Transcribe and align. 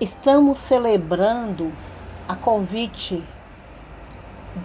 Estamos 0.00 0.60
celebrando 0.60 1.72
a 2.28 2.36
convite 2.36 3.20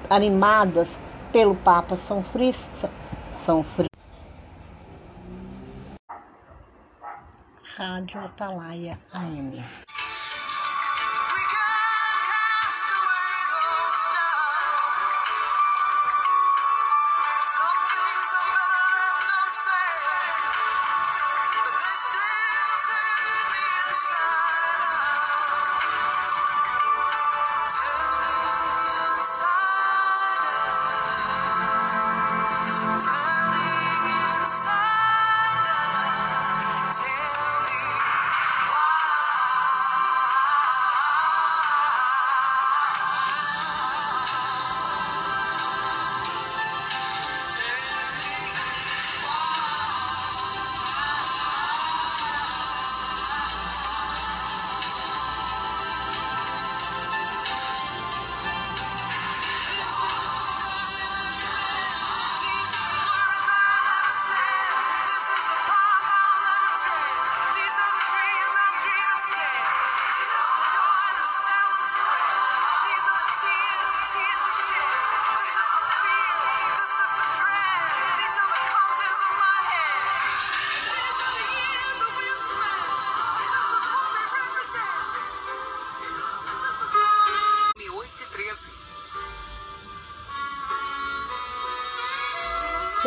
animadas 0.08 1.00
pelo 1.32 1.56
Papa 1.56 1.98
São 1.98 2.24
Fristo, 2.24 2.87
São 3.35 3.64
Fristo. 3.64 3.90
Rádio 7.75 8.20
Atalaia 8.20 9.00
AM. 9.11 9.59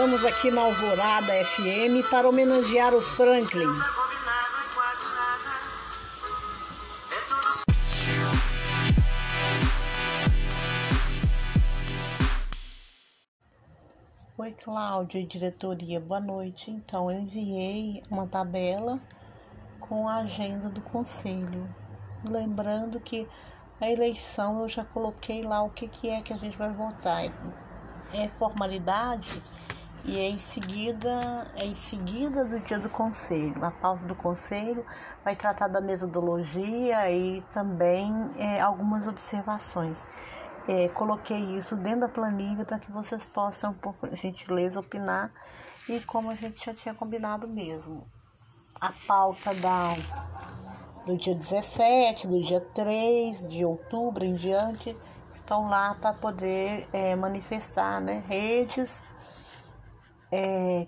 Estamos 0.07 0.25
aqui 0.25 0.53
na 0.53 0.61
Alvorada 0.61 1.33
FM 1.45 2.09
para 2.09 2.29
homenagear 2.29 2.95
o 2.95 3.03
Franklin. 3.03 3.67
Oi, 14.39 14.53
Cláudia, 14.53 15.27
diretoria, 15.27 15.99
boa 15.99 16.21
noite. 16.21 16.71
Então, 16.71 17.11
eu 17.11 17.19
enviei 17.19 18.01
uma 18.09 18.29
tabela 18.29 19.01
com 19.81 20.09
a 20.09 20.19
agenda 20.19 20.71
do 20.71 20.83
conselho. 20.83 21.69
Lembrando 22.25 23.01
que 23.01 23.29
a 23.81 23.91
eleição 23.91 24.61
eu 24.61 24.69
já 24.69 24.85
coloquei 24.85 25.43
lá 25.43 25.65
o 25.65 25.71
que, 25.71 25.89
que 25.89 26.09
é 26.09 26.23
que 26.23 26.33
a 26.33 26.37
gente 26.37 26.57
vai 26.57 26.73
votar. 26.73 27.25
É 28.15 28.29
formalidade 28.39 29.43
e 30.07 30.19
é 30.21 30.29
em 30.29 30.39
seguida 30.39 31.45
é 31.57 31.65
em 31.65 31.75
seguida 31.75 32.45
do 32.45 32.61
dia 32.61 32.79
do 32.79 32.89
conselho. 32.89 33.65
A 33.65 33.73
pauta 33.73 34.05
do 34.05 34.15
conselho 34.15 34.87
vai 35.25 35.35
tratar 35.35 35.67
da 35.67 35.81
metodologia 35.81 37.11
e 37.11 37.43
também 37.53 38.11
é, 38.39 38.61
algumas 38.61 39.09
observações. 39.09 40.09
É, 40.69 40.89
coloquei 40.91 41.57
isso 41.57 41.77
dentro 41.77 42.01
da 42.01 42.09
planilha 42.09 42.65
para 42.65 42.79
que 42.79 42.91
vocês 42.91 43.25
possam, 43.25 43.75
por 43.75 43.97
gentileza, 44.13 44.81
opinar 44.81 45.33
e 45.89 46.01
como 46.01 46.31
a 46.31 46.35
gente 46.35 46.65
já 46.65 46.73
tinha 46.73 46.95
combinado 46.95 47.49
mesmo. 47.49 48.07
A 48.81 48.93
pauta 49.07 49.55
da, 49.55 49.95
do 51.05 51.17
dia 51.17 51.35
17, 51.35 52.29
do 52.29 52.45
dia 52.45 52.61
3 52.61 53.49
de 53.49 53.65
outubro 53.65 54.25
em 54.25 54.35
diante, 54.35 54.97
estão 55.33 55.69
lá 55.69 55.97
para 56.01 56.13
poder 56.13 56.87
é, 56.93 57.17
manifestar 57.17 58.01
né, 58.01 58.23
redes 58.29 59.03
é, 60.37 60.87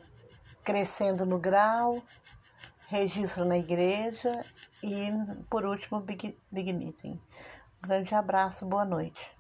crescendo 0.63 1.25
no 1.25 1.39
grau, 1.39 2.03
registro 2.89 3.47
na 3.47 3.57
igreja 3.57 4.45
e, 4.83 5.11
por 5.49 5.65
último, 5.65 6.01
Big, 6.01 6.39
Big 6.53 6.73
Meeting. 6.75 7.19
Um 7.83 7.89
grande 7.89 8.15
abraço, 8.15 8.67
boa 8.67 8.85
noite. 8.85 9.38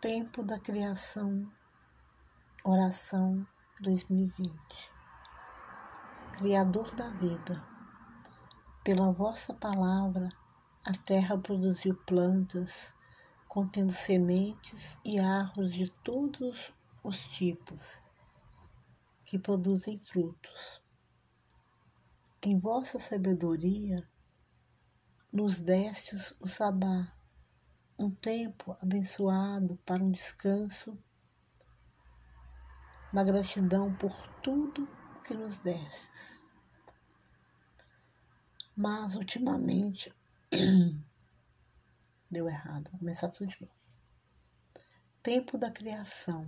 Tempo 0.00 0.44
da 0.44 0.60
Criação, 0.60 1.50
Oração 2.62 3.44
2020. 3.80 4.48
Criador 6.34 6.94
da 6.94 7.10
vida, 7.10 7.66
pela 8.84 9.10
vossa 9.10 9.52
palavra, 9.52 10.28
a 10.86 10.92
terra 10.98 11.36
produziu 11.36 11.96
plantas, 12.06 12.94
contendo 13.48 13.90
sementes 13.90 14.96
e 15.04 15.18
árvores 15.18 15.72
de 15.72 15.90
todos 16.04 16.72
os 17.02 17.26
tipos, 17.26 18.00
que 19.24 19.36
produzem 19.36 19.98
frutos. 19.98 20.80
Em 22.40 22.56
vossa 22.56 23.00
sabedoria, 23.00 24.08
nos 25.32 25.58
destes 25.58 26.32
o 26.38 26.46
sabá 26.46 27.17
um 27.98 28.10
tempo 28.10 28.76
abençoado 28.80 29.76
para 29.84 30.02
um 30.02 30.10
descanso, 30.10 30.96
na 33.12 33.24
gratidão 33.24 33.92
por 33.94 34.14
tudo 34.42 34.88
o 35.16 35.22
que 35.22 35.34
nos 35.34 35.58
destes. 35.58 36.42
Mas 38.76 39.16
ultimamente 39.16 40.14
deu 42.30 42.48
errado, 42.48 42.90
vou 42.90 43.00
começar 43.00 43.28
tudo 43.28 43.48
de 43.48 43.60
novo. 43.60 43.72
Tempo 45.20 45.58
da 45.58 45.70
criação, 45.70 46.46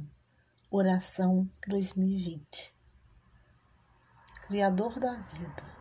oração 0.71 1.51
2020. 1.67 2.73
Criador 4.47 5.01
da 5.01 5.15
vida 5.17 5.80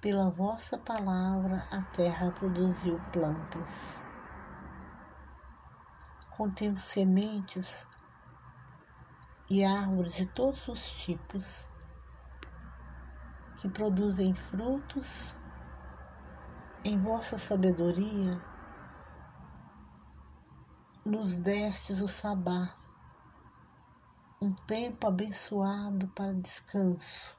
pela 0.00 0.28
vossa 0.30 0.76
palavra 0.76 1.66
a 1.70 1.82
terra 1.82 2.30
produziu 2.30 3.00
plantas, 3.12 4.00
contendo 6.30 6.76
sementes 6.76 7.86
e 9.48 9.64
árvores 9.64 10.14
de 10.14 10.26
todos 10.26 10.68
os 10.68 11.04
tipos 11.04 11.66
que 13.58 13.68
produzem 13.68 14.34
frutos 14.34 15.34
em 16.84 17.00
vossa 17.00 17.38
sabedoria, 17.38 18.40
nos 21.04 21.36
destes 21.36 22.00
o 22.00 22.08
sabá, 22.08 22.76
um 24.40 24.52
tempo 24.52 25.06
abençoado 25.06 26.06
para 26.08 26.34
descanso 26.34 27.35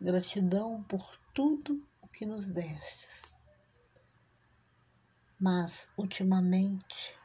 Gratidão 0.00 0.82
por 0.82 1.18
tudo 1.32 1.82
o 2.02 2.08
que 2.08 2.26
nos 2.26 2.50
destes. 2.50 3.34
Mas, 5.40 5.88
ultimamente, 5.96 7.18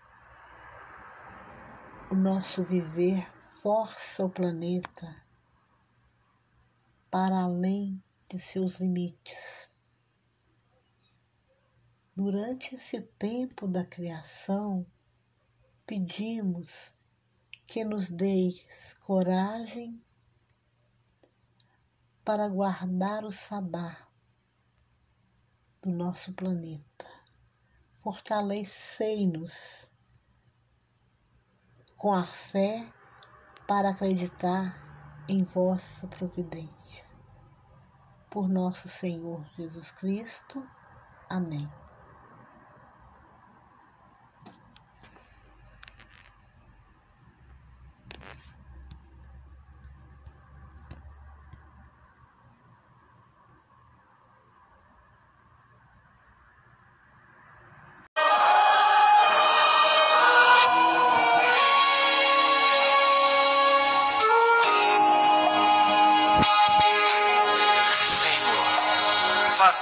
o 2.10 2.16
nosso 2.16 2.64
viver 2.64 3.30
força 3.62 4.24
o 4.24 4.30
planeta 4.30 5.22
para 7.10 7.44
além 7.44 8.02
de 8.30 8.40
seus 8.40 8.80
limites. 8.80 9.70
Durante 12.16 12.76
esse 12.76 13.02
tempo 13.02 13.68
da 13.68 13.86
criação, 13.86 14.86
pedimos 15.86 16.94
que 17.68 17.84
nos 17.84 18.10
deis 18.10 18.94
coragem 19.02 20.02
para 22.24 22.48
guardar 22.48 23.26
o 23.26 23.32
sabá 23.32 24.08
do 25.82 25.90
nosso 25.90 26.34
planeta. 26.34 27.08
Fortalecei-nos 28.04 29.92
com 31.98 32.14
a 32.14 32.26
fé 32.26 32.92
para 33.68 33.90
acreditar 33.90 35.24
em 35.28 35.44
vossa 35.44 36.08
providência. 36.08 37.06
Por 38.30 38.48
nosso 38.48 38.88
Senhor 38.88 39.46
Jesus 39.56 39.92
Cristo. 39.92 40.68
Amém. 41.30 41.81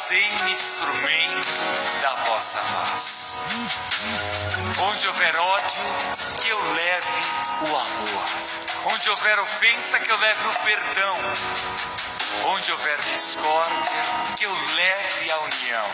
Fazei-me 0.09 0.51
instrumento 0.51 1.45
da 2.01 2.15
vossa 2.15 2.57
paz. 2.57 3.39
Onde 4.81 5.07
houver 5.07 5.35
ódio, 5.35 5.81
que 6.41 6.49
eu 6.49 6.59
leve 6.73 7.07
o 7.61 7.77
amor. 7.77 8.25
Onde 8.91 9.07
houver 9.07 9.37
ofensa, 9.39 9.99
que 9.99 10.09
eu 10.09 10.17
leve 10.17 10.47
o 10.47 10.53
perdão. 10.65 11.15
Onde 12.45 12.71
houver 12.71 12.97
discórdia, 13.01 14.01
que 14.35 14.45
eu 14.45 14.51
leve 14.73 15.29
a 15.29 15.39
união. 15.41 15.85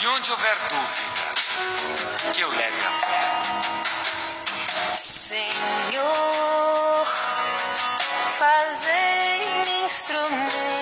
E 0.00 0.06
onde 0.06 0.30
houver 0.30 0.56
dúvida, 0.68 1.34
que 2.32 2.42
eu 2.42 2.48
leve 2.48 2.86
a 2.86 2.92
fé. 2.92 3.22
Senhor, 5.00 5.96
fazei 8.38 9.82
instrumento 9.84 10.81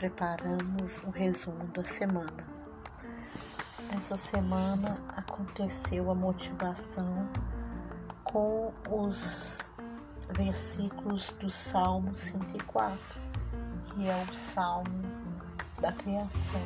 preparamos 0.00 0.96
o 1.04 1.10
resumo 1.10 1.66
da 1.74 1.84
semana. 1.84 2.48
Essa 3.94 4.16
semana 4.16 4.96
aconteceu 5.08 6.10
a 6.10 6.14
motivação 6.14 7.28
com 8.24 8.72
os 8.88 9.70
versículos 10.30 11.34
do 11.38 11.50
Salmo 11.50 12.16
104, 12.16 12.98
que 13.92 14.08
é 14.08 14.16
o 14.16 14.34
salmo 14.54 15.02
da 15.82 15.92
criação. 15.92 16.62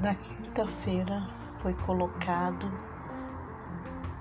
Na 0.00 0.14
quinta-feira 0.14 1.28
foi 1.60 1.74
colocado 1.74 2.72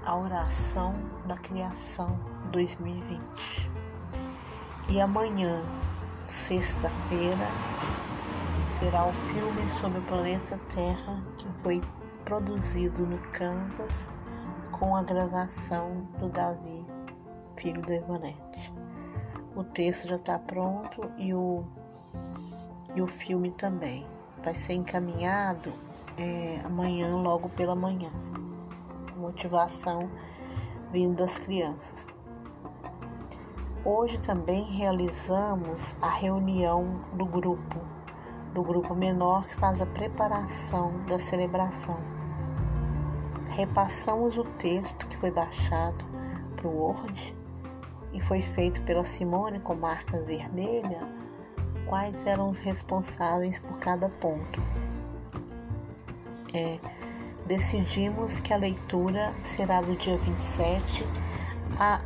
a 0.06 0.18
oração 0.18 0.94
da 1.26 1.38
criação 1.38 2.20
2020. 2.52 3.73
E 4.90 5.00
amanhã, 5.00 5.64
sexta-feira, 6.28 7.48
será 8.80 9.06
o 9.06 9.14
filme 9.14 9.70
sobre 9.70 10.00
o 10.00 10.04
planeta 10.04 10.60
Terra 10.74 11.24
que 11.38 11.48
foi 11.62 11.82
produzido 12.26 13.06
no 13.06 13.18
Canvas 13.32 14.08
com 14.72 14.96
a 14.96 15.04
gravação 15.04 16.08
do 16.20 16.30
Davi, 16.30 16.86
filho 17.58 17.82
da 17.82 17.96
Ivanete. 17.96 18.74
O 19.56 19.64
texto 19.64 20.08
já 20.08 20.18
está 20.18 20.38
pronto 20.38 21.12
e 21.18 21.34
o, 21.34 21.64
e 22.96 23.02
o 23.02 23.08
filme 23.08 23.52
também. 23.52 24.06
Vai 24.44 24.54
ser 24.54 24.74
encaminhado 24.74 25.72
é, 26.18 26.60
amanhã, 26.66 27.16
logo 27.16 27.50
pela 27.50 27.76
manhã 27.76 28.12
motivação 29.24 30.10
vindo 30.92 31.16
das 31.16 31.40
crianças. 31.40 32.06
Hoje 33.86 34.18
também 34.18 34.64
realizamos 34.64 35.94
a 36.02 36.08
reunião 36.08 37.02
do 37.12 37.26
grupo, 37.26 37.82
do 38.54 38.64
grupo 38.64 38.96
menor 38.96 39.44
que 39.44 39.56
faz 39.56 39.82
a 39.82 39.86
preparação 39.86 41.06
da 41.06 41.20
celebração. 41.20 42.00
Repassamos 43.50 44.38
o 44.38 44.46
texto 44.46 45.06
que 45.08 45.18
foi 45.18 45.32
baixado 45.32 46.06
para 46.56 46.66
o 46.66 46.78
Word 46.78 47.36
e 48.14 48.22
foi 48.22 48.42
feito 48.42 48.82
pela 48.84 49.04
Simone 49.04 49.60
com 49.60 49.76
marca 49.76 50.22
vermelha, 50.22 51.06
quais 51.86 52.26
eram 52.26 52.52
os 52.52 52.60
responsáveis 52.60 53.60
por 53.60 53.80
cada 53.80 54.08
ponto. 54.08 54.62
É, 56.54 56.80
decidimos 57.46 58.40
que 58.40 58.54
a 58.54 58.58
leitura 58.58 59.34
será 59.44 59.82
do 59.82 59.94
dia 59.98 60.18
27. 60.20 61.06
A, 61.78 62.00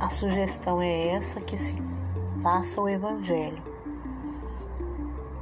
a 0.00 0.08
sugestão 0.08 0.80
é 0.80 1.08
essa, 1.08 1.40
que 1.40 1.56
se 1.56 1.76
faça 2.42 2.80
o 2.80 2.88
Evangelho. 2.88 3.62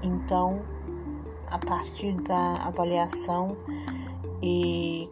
Então, 0.03 0.61
a 1.47 1.59
partir 1.59 2.13
da 2.23 2.57
avaliação 2.65 3.57
e 4.43 5.09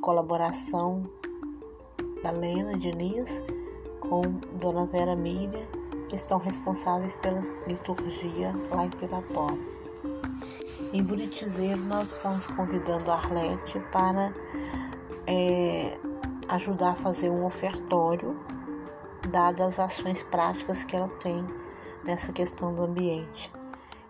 colaboração 0.00 1.02
da 2.22 2.30
Lena 2.30 2.78
Diniz 2.78 3.42
com 4.00 4.22
Dona 4.60 4.86
Vera 4.86 5.16
Milha, 5.16 5.66
que 6.08 6.14
estão 6.14 6.38
responsáveis 6.38 7.16
pela 7.16 7.42
liturgia 7.66 8.54
lá 8.70 8.86
em 8.86 8.90
Pirapora. 8.90 9.58
Em 10.92 11.02
Buritizeiro, 11.02 11.82
nós 11.84 12.14
estamos 12.14 12.46
convidando 12.46 13.10
a 13.10 13.14
Arlete 13.14 13.80
para 13.90 14.32
é, 15.26 15.98
ajudar 16.48 16.90
a 16.90 16.94
fazer 16.94 17.30
um 17.30 17.44
ofertório, 17.44 18.38
dadas 19.28 19.78
as 19.78 19.90
ações 19.90 20.22
práticas 20.22 20.84
que 20.84 20.96
ela 20.96 21.08
tem 21.20 21.44
nessa 22.04 22.32
questão 22.32 22.74
do 22.74 22.82
ambiente. 22.82 23.52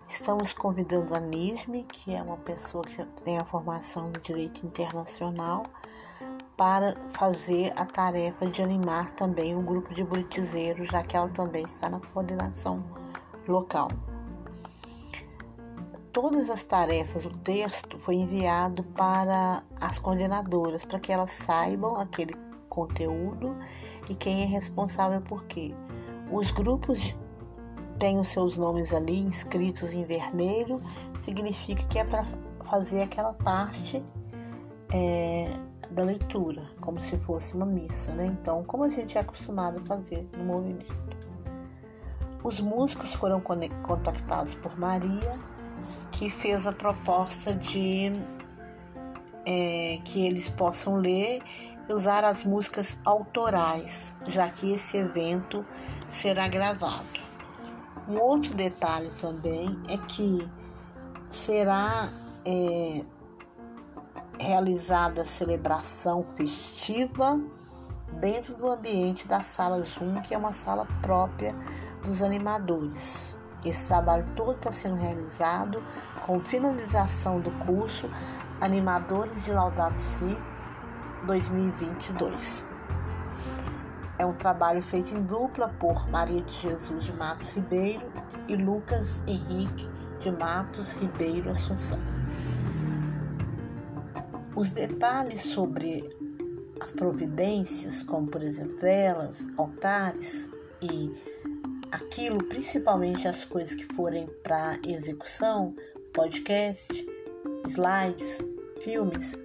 Estamos 0.07 0.53
convidando 0.53 1.15
a 1.15 1.19
Nisme, 1.19 1.83
que 1.83 2.13
é 2.13 2.21
uma 2.21 2.37
pessoa 2.37 2.83
que 2.83 3.03
tem 3.23 3.37
a 3.37 3.45
formação 3.45 4.05
em 4.07 4.21
Direito 4.21 4.65
Internacional, 4.65 5.63
para 6.55 6.95
fazer 7.11 7.73
a 7.75 7.85
tarefa 7.85 8.45
de 8.47 8.61
animar 8.61 9.11
também 9.11 9.55
o 9.55 9.61
grupo 9.61 9.93
de 9.93 10.03
buritizeiros, 10.03 10.87
já 10.87 11.03
que 11.03 11.17
ela 11.17 11.29
também 11.29 11.65
está 11.65 11.89
na 11.89 11.99
coordenação 11.99 12.83
local 13.47 13.89
todas 16.15 16.49
as 16.49 16.63
tarefas, 16.63 17.25
o 17.25 17.29
texto 17.29 17.99
foi 17.99 18.15
enviado 18.15 18.83
para 18.83 19.61
as 19.81 19.99
coordenadoras, 19.99 20.85
para 20.85 20.97
que 20.97 21.11
elas 21.11 21.33
saibam 21.33 21.97
aquele 21.97 22.33
conteúdo 22.69 23.53
e 24.09 24.15
quem 24.15 24.43
é 24.43 24.45
responsável 24.45 25.21
por 25.21 25.45
quê. 25.45 25.73
Os 26.31 26.51
grupos 26.51 27.15
têm 27.99 28.19
os 28.19 28.29
seus 28.29 28.57
nomes 28.57 28.93
ali 28.93 29.19
inscritos 29.19 29.93
em 29.93 30.03
vermelho, 30.03 30.81
significa 31.19 31.83
que 31.83 31.99
é 31.99 32.03
para 32.03 32.25
fazer 32.65 33.03
aquela 33.03 33.33
parte 33.33 34.03
é, 34.91 35.49
da 35.91 36.03
leitura, 36.03 36.63
como 36.81 37.01
se 37.01 37.17
fosse 37.17 37.55
uma 37.55 37.65
missa, 37.65 38.13
né? 38.13 38.25
Então, 38.25 38.63
como 38.63 38.83
a 38.83 38.89
gente 38.89 39.17
é 39.17 39.21
acostumado 39.21 39.79
a 39.79 39.85
fazer 39.85 40.27
no 40.37 40.43
movimento. 40.43 40.95
Os 42.43 42.59
músicos 42.59 43.13
foram 43.13 43.41
contactados 43.41 44.53
por 44.53 44.77
Maria 44.77 45.39
que 46.11 46.29
fez 46.29 46.67
a 46.67 46.71
proposta 46.71 47.53
de 47.53 48.11
é, 49.45 49.99
que 50.03 50.25
eles 50.25 50.49
possam 50.49 50.95
ler 50.97 51.41
usar 51.89 52.23
as 52.23 52.43
músicas 52.43 52.97
autorais, 53.05 54.13
já 54.25 54.49
que 54.49 54.73
esse 54.73 54.97
evento 54.97 55.65
será 56.09 56.47
gravado. 56.47 57.25
Um 58.07 58.19
outro 58.19 58.53
detalhe 58.53 59.09
também 59.19 59.79
é 59.87 59.97
que 59.97 60.49
será 61.29 62.09
é, 62.45 63.03
realizada 64.39 65.21
a 65.21 65.25
celebração 65.25 66.25
festiva 66.35 67.39
dentro 68.19 68.55
do 68.55 68.69
ambiente 68.69 69.27
da 69.27 69.41
sala 69.41 69.81
Zoom, 69.81 70.21
que 70.21 70.33
é 70.33 70.37
uma 70.37 70.53
sala 70.53 70.87
própria 71.01 71.55
dos 72.03 72.21
animadores. 72.21 73.35
Esse 73.63 73.87
trabalho 73.87 74.27
todo 74.35 74.57
está 74.57 74.71
sendo 74.71 74.95
realizado 74.95 75.83
com 76.25 76.39
finalização 76.39 77.39
do 77.39 77.51
curso 77.65 78.09
Animadores 78.61 79.43
de 79.43 79.51
Laudato 79.51 79.99
Si 79.99 80.37
2022. 81.25 82.65
É 84.17 84.25
um 84.25 84.33
trabalho 84.33 84.81
feito 84.81 85.13
em 85.13 85.21
dupla 85.21 85.69
por 85.79 86.09
Maria 86.09 86.41
de 86.41 86.61
Jesus 86.61 87.03
de 87.03 87.13
Matos 87.13 87.49
Ribeiro 87.49 88.05
e 88.47 88.55
Lucas 88.55 89.21
Henrique 89.27 89.89
de 90.19 90.31
Matos 90.31 90.93
Ribeiro 90.93 91.49
Assunção. 91.49 91.99
Os 94.55 94.71
detalhes 94.71 95.41
sobre 95.47 96.03
as 96.79 96.91
providências, 96.91 98.01
como 98.03 98.27
por 98.27 98.41
exemplo 98.41 98.77
velas, 98.77 99.45
altares 99.57 100.49
e 100.81 101.11
aquilo, 101.91 102.43
principalmente 102.45 103.27
as 103.27 103.43
coisas 103.43 103.75
que 103.75 103.85
forem 103.93 104.27
para 104.43 104.79
execução, 104.85 105.75
podcast, 106.13 107.05
slides, 107.67 108.41
filmes 108.81 109.37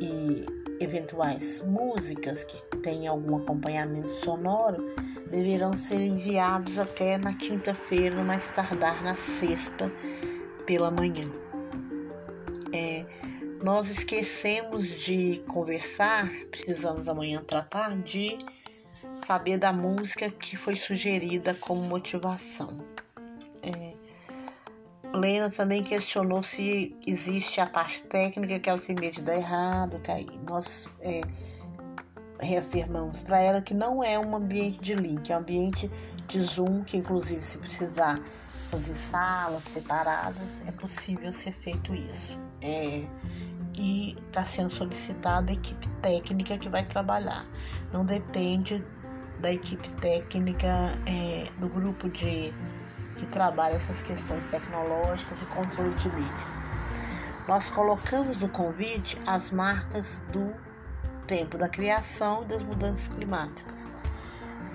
e 0.00 0.57
eventuais 0.80 1.62
músicas 1.64 2.44
que 2.44 2.76
tenham 2.78 3.14
algum 3.14 3.36
acompanhamento 3.36 4.10
sonoro 4.10 4.94
deverão 5.30 5.76
ser 5.76 6.00
enviados 6.00 6.78
até 6.78 7.18
na 7.18 7.34
quinta-feira, 7.34 8.22
mais 8.24 8.50
tardar 8.50 9.02
na 9.02 9.14
sexta 9.14 9.92
pela 10.66 10.90
manhã. 10.90 11.30
É, 12.72 13.04
nós 13.62 13.88
esquecemos 13.90 14.88
de 14.88 15.42
conversar, 15.48 16.30
precisamos 16.50 17.08
amanhã 17.08 17.42
tratar 17.42 17.96
de 17.96 18.38
saber 19.26 19.58
da 19.58 19.72
música 19.72 20.30
que 20.30 20.56
foi 20.56 20.76
sugerida 20.76 21.54
como 21.54 21.82
motivação. 21.82 22.84
É, 23.62 23.87
Lena 25.18 25.50
também 25.50 25.82
questionou 25.82 26.42
se 26.42 26.96
existe 27.06 27.60
a 27.60 27.66
parte 27.66 28.02
técnica 28.04 28.58
que 28.58 28.70
ela 28.70 28.78
tem 28.78 28.94
medo 28.94 29.16
de 29.16 29.22
dar 29.22 29.36
errado, 29.36 30.00
aí 30.08 30.26
nós 30.48 30.88
é, 31.00 31.20
reafirmamos 32.40 33.20
para 33.20 33.40
ela 33.40 33.60
que 33.60 33.74
não 33.74 34.02
é 34.02 34.18
um 34.18 34.36
ambiente 34.36 34.80
de 34.80 34.94
link, 34.94 35.30
é 35.30 35.36
um 35.36 35.40
ambiente 35.40 35.90
de 36.26 36.40
Zoom, 36.40 36.84
que 36.84 36.96
inclusive 36.96 37.42
se 37.42 37.58
precisar 37.58 38.20
fazer 38.70 38.94
salas 38.94 39.64
separadas, 39.64 40.46
é 40.66 40.72
possível 40.72 41.32
ser 41.32 41.52
feito 41.52 41.94
isso. 41.94 42.38
É, 42.62 43.04
e 43.78 44.16
está 44.26 44.44
sendo 44.44 44.70
solicitada 44.70 45.50
a 45.50 45.54
equipe 45.54 45.88
técnica 46.02 46.58
que 46.58 46.68
vai 46.68 46.84
trabalhar. 46.84 47.46
Não 47.92 48.04
depende 48.04 48.84
da 49.40 49.52
equipe 49.52 49.88
técnica 49.94 50.68
é, 51.06 51.44
do 51.58 51.68
grupo 51.68 52.08
de 52.08 52.52
que 53.18 53.26
trabalha 53.26 53.74
essas 53.74 54.00
questões 54.00 54.46
tecnológicas 54.46 55.42
e 55.42 55.46
controle 55.46 55.94
de 55.96 56.08
mídia. 56.08 56.46
Nós 57.46 57.68
colocamos 57.68 58.38
no 58.38 58.48
convite 58.48 59.20
as 59.26 59.50
marcas 59.50 60.20
do 60.32 60.54
tempo 61.26 61.58
da 61.58 61.68
criação 61.68 62.42
e 62.42 62.46
das 62.46 62.62
mudanças 62.62 63.08
climáticas 63.08 63.92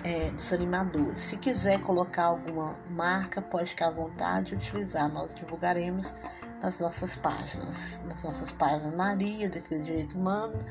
é, 0.04 0.30
dos 0.32 0.52
animadores. 0.52 1.22
Se 1.22 1.38
quiser 1.38 1.80
colocar 1.82 2.26
alguma 2.26 2.76
marca, 2.90 3.42
pode 3.42 3.70
ficar 3.70 3.88
à 3.88 3.92
vontade 3.92 4.54
e 4.54 4.58
utilizar. 4.58 5.12
Nós 5.12 5.34
divulgaremos 5.34 6.14
nas 6.62 6.80
nossas 6.80 7.16
páginas, 7.16 8.02
nas 8.06 8.24
nossas 8.24 8.52
páginas 8.52 8.94
na 8.96 9.12
ARIA, 9.12 9.50
Defesa 9.50 9.82
de 9.82 9.86
Direito 9.86 10.18
Humano, 10.18 10.64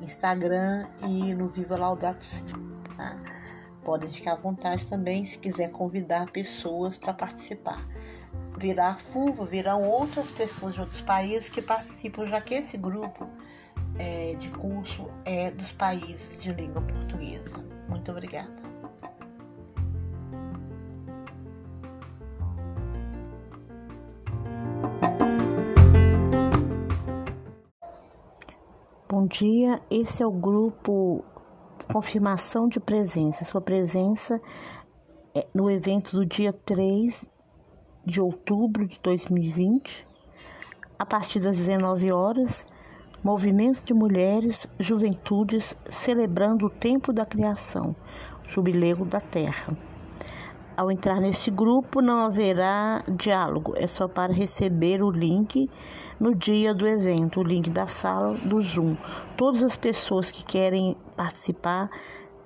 Instagram 0.00 0.86
e 1.02 1.32
no 1.34 1.48
Viva 1.48 1.76
Laudato 1.76 2.24
Si. 2.24 2.42
Tá? 2.96 3.16
Podem 3.84 4.08
ficar 4.08 4.32
à 4.32 4.36
vontade 4.36 4.86
também 4.86 5.24
se 5.24 5.38
quiser 5.38 5.70
convidar 5.70 6.30
pessoas 6.30 6.96
para 6.96 7.12
participar. 7.12 7.84
Virá 8.56 8.94
FUVA, 8.94 9.44
virão 9.44 9.82
outras 9.82 10.30
pessoas 10.30 10.74
de 10.74 10.80
outros 10.80 11.00
países 11.02 11.48
que 11.48 11.60
participam, 11.60 12.26
já 12.26 12.40
que 12.40 12.54
esse 12.54 12.76
grupo 12.76 13.28
é, 13.98 14.34
de 14.34 14.50
curso 14.50 15.06
é 15.24 15.50
dos 15.50 15.72
países 15.72 16.40
de 16.40 16.52
língua 16.52 16.80
portuguesa. 16.82 17.58
Muito 17.88 18.10
obrigada. 18.10 18.72
Bom 29.08 29.26
dia, 29.26 29.80
esse 29.90 30.22
é 30.22 30.26
o 30.26 30.30
grupo 30.30 31.24
confirmação 31.86 32.68
de 32.68 32.80
presença. 32.80 33.44
Sua 33.44 33.60
presença 33.60 34.40
é 35.34 35.46
no 35.54 35.70
evento 35.70 36.16
do 36.16 36.24
dia 36.24 36.52
3 36.52 37.26
de 38.04 38.20
outubro 38.20 38.86
de 38.86 38.98
2020, 39.00 40.06
a 40.98 41.06
partir 41.06 41.40
das 41.40 41.56
19 41.56 42.12
horas, 42.12 42.66
movimento 43.22 43.84
de 43.84 43.94
mulheres, 43.94 44.66
juventudes 44.78 45.76
celebrando 45.88 46.66
o 46.66 46.70
tempo 46.70 47.12
da 47.12 47.24
criação, 47.24 47.94
jubileu 48.48 49.04
da 49.04 49.20
terra. 49.20 49.76
Ao 50.74 50.90
entrar 50.90 51.20
nesse 51.20 51.50
grupo 51.50 52.00
não 52.00 52.18
haverá 52.18 53.02
diálogo, 53.06 53.74
é 53.76 53.86
só 53.86 54.08
para 54.08 54.32
receber 54.32 55.02
o 55.02 55.10
link 55.10 55.68
no 56.18 56.34
dia 56.34 56.74
do 56.74 56.88
evento, 56.88 57.40
o 57.40 57.42
link 57.42 57.68
da 57.68 57.86
sala 57.86 58.34
do 58.34 58.60
Zoom. 58.60 58.96
Todas 59.36 59.62
as 59.62 59.76
pessoas 59.76 60.30
que 60.30 60.44
querem 60.44 60.96
participar 61.14 61.90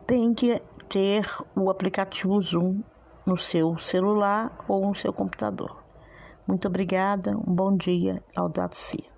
têm 0.06 0.34
que 0.34 0.60
ter 0.88 1.24
o 1.54 1.70
aplicativo 1.70 2.40
Zoom 2.40 2.80
no 3.24 3.36
seu 3.36 3.78
celular 3.78 4.56
ou 4.66 4.88
no 4.88 4.94
seu 4.94 5.12
computador. 5.12 5.84
Muito 6.46 6.66
obrigada, 6.68 7.36
um 7.36 7.54
bom 7.54 7.76
dia, 7.76 8.22
Laudato 8.36 8.76
Si. 8.76 9.15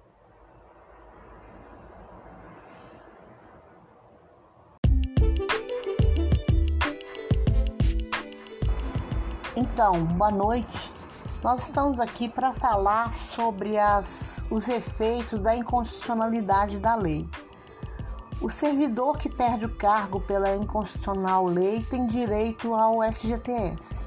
Então, 9.61 10.05
boa 10.05 10.31
noite. 10.31 10.93
Nós 11.43 11.65
estamos 11.65 11.99
aqui 11.99 12.29
para 12.29 12.53
falar 12.53 13.13
sobre 13.13 13.77
as, 13.77 14.41
os 14.49 14.69
efeitos 14.69 15.41
da 15.41 15.57
inconstitucionalidade 15.57 16.79
da 16.79 16.95
lei. 16.95 17.29
O 18.41 18.49
servidor 18.49 19.19
que 19.19 19.29
perde 19.29 19.65
o 19.65 19.75
cargo 19.75 20.21
pela 20.21 20.55
inconstitucional 20.55 21.45
lei 21.45 21.83
tem 21.91 22.07
direito 22.07 22.73
ao 22.73 23.03
FGTS. 23.13 24.07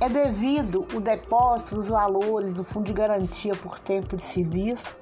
É 0.00 0.08
devido 0.08 0.88
o 0.92 0.98
depósito 0.98 1.76
dos 1.76 1.86
valores 1.86 2.52
do 2.52 2.64
Fundo 2.64 2.86
de 2.86 2.92
Garantia 2.92 3.54
por 3.54 3.78
Tempo 3.78 4.16
de 4.16 4.24
Serviço 4.24 4.96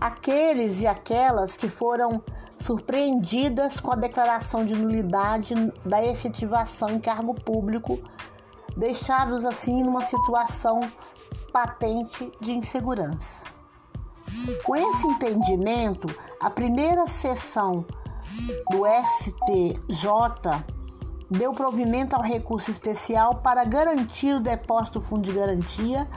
aqueles 0.00 0.80
e 0.80 0.86
aquelas 0.86 1.56
que 1.56 1.68
foram 1.68 2.22
surpreendidas 2.60 3.80
com 3.80 3.92
a 3.92 3.96
declaração 3.96 4.64
de 4.64 4.74
nulidade 4.74 5.54
da 5.84 6.02
efetivação 6.04 6.90
em 6.90 6.98
cargo 7.00 7.34
público, 7.34 7.98
deixados 8.76 9.44
assim 9.44 9.82
numa 9.82 10.02
situação 10.02 10.80
patente 11.52 12.30
de 12.40 12.52
insegurança. 12.52 13.42
Com 14.64 14.76
esse 14.76 15.06
entendimento, 15.06 16.08
a 16.40 16.50
primeira 16.50 17.06
sessão 17.06 17.84
do 18.70 18.84
STJ 18.86 20.64
deu 21.30 21.52
provimento 21.52 22.16
ao 22.16 22.22
recurso 22.22 22.70
especial 22.70 23.36
para 23.36 23.64
garantir 23.64 24.34
o 24.34 24.40
depósito 24.40 24.98
do 24.98 25.04
fundo 25.04 25.22
de 25.22 25.32
garantia 25.32 26.08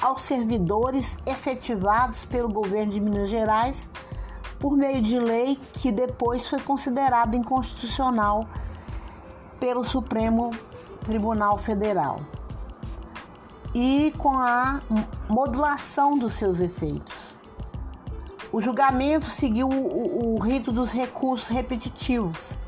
aos 0.00 0.22
servidores 0.22 1.18
efetivados 1.26 2.24
pelo 2.26 2.48
governo 2.48 2.92
de 2.92 3.00
Minas 3.00 3.30
Gerais 3.30 3.88
por 4.58 4.76
meio 4.76 5.00
de 5.02 5.18
lei 5.18 5.56
que 5.74 5.92
depois 5.92 6.46
foi 6.46 6.60
considerada 6.60 7.36
inconstitucional 7.36 8.48
pelo 9.60 9.84
Supremo 9.84 10.50
Tribunal 11.02 11.58
Federal 11.58 12.20
e 13.74 14.12
com 14.18 14.36
a 14.36 14.80
modulação 15.28 16.18
dos 16.18 16.34
seus 16.34 16.60
efeitos. 16.60 17.14
O 18.50 18.60
julgamento 18.60 19.26
seguiu 19.26 19.68
o, 19.68 20.34
o 20.34 20.38
rito 20.38 20.72
dos 20.72 20.90
recursos 20.90 21.48
repetitivos 21.48 22.58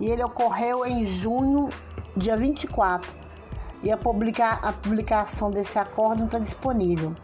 e 0.00 0.06
ele 0.06 0.22
ocorreu 0.22 0.84
em 0.84 1.06
junho, 1.06 1.70
dia 2.16 2.36
24, 2.36 3.14
e 3.82 3.90
a, 3.90 3.96
publica, 3.96 4.50
a 4.54 4.72
publicação 4.72 5.50
desse 5.50 5.78
acordo 5.78 6.24
está 6.24 6.38
disponível. 6.38 7.14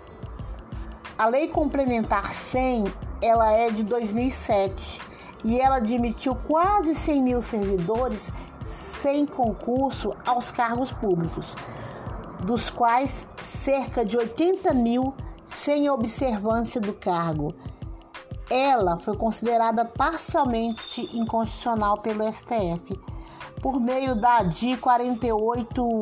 A 1.17 1.27
Lei 1.27 1.49
Complementar 1.49 2.33
100 2.33 2.87
ela 3.21 3.53
é 3.53 3.71
de 3.71 3.83
2007 3.83 5.01
e 5.45 5.61
ela 5.61 5.77
admitiu 5.77 6.35
quase 6.35 6.95
100 6.95 7.23
mil 7.23 7.43
servidores 7.43 8.33
sem 8.65 9.27
concurso 9.27 10.15
aos 10.27 10.51
cargos 10.51 10.93
públicos, 10.93 11.57
dos 12.45 12.71
quais 12.71 13.27
cerca 13.43 14.05
de 14.05 14.17
80 14.17 14.75
mil 14.75 15.15
sem 15.49 15.89
observância 15.89 16.81
do 16.81 16.93
cargo. 16.93 17.55
Ela 18.51 18.99
foi 18.99 19.17
considerada 19.17 19.85
parcialmente 19.85 21.09
inconstitucional 21.17 21.99
pelo 21.99 22.25
STF 22.33 22.99
por 23.61 23.81
meio 23.81 24.15
da 24.15 24.39
ADI 24.39 24.77
48 24.77 26.01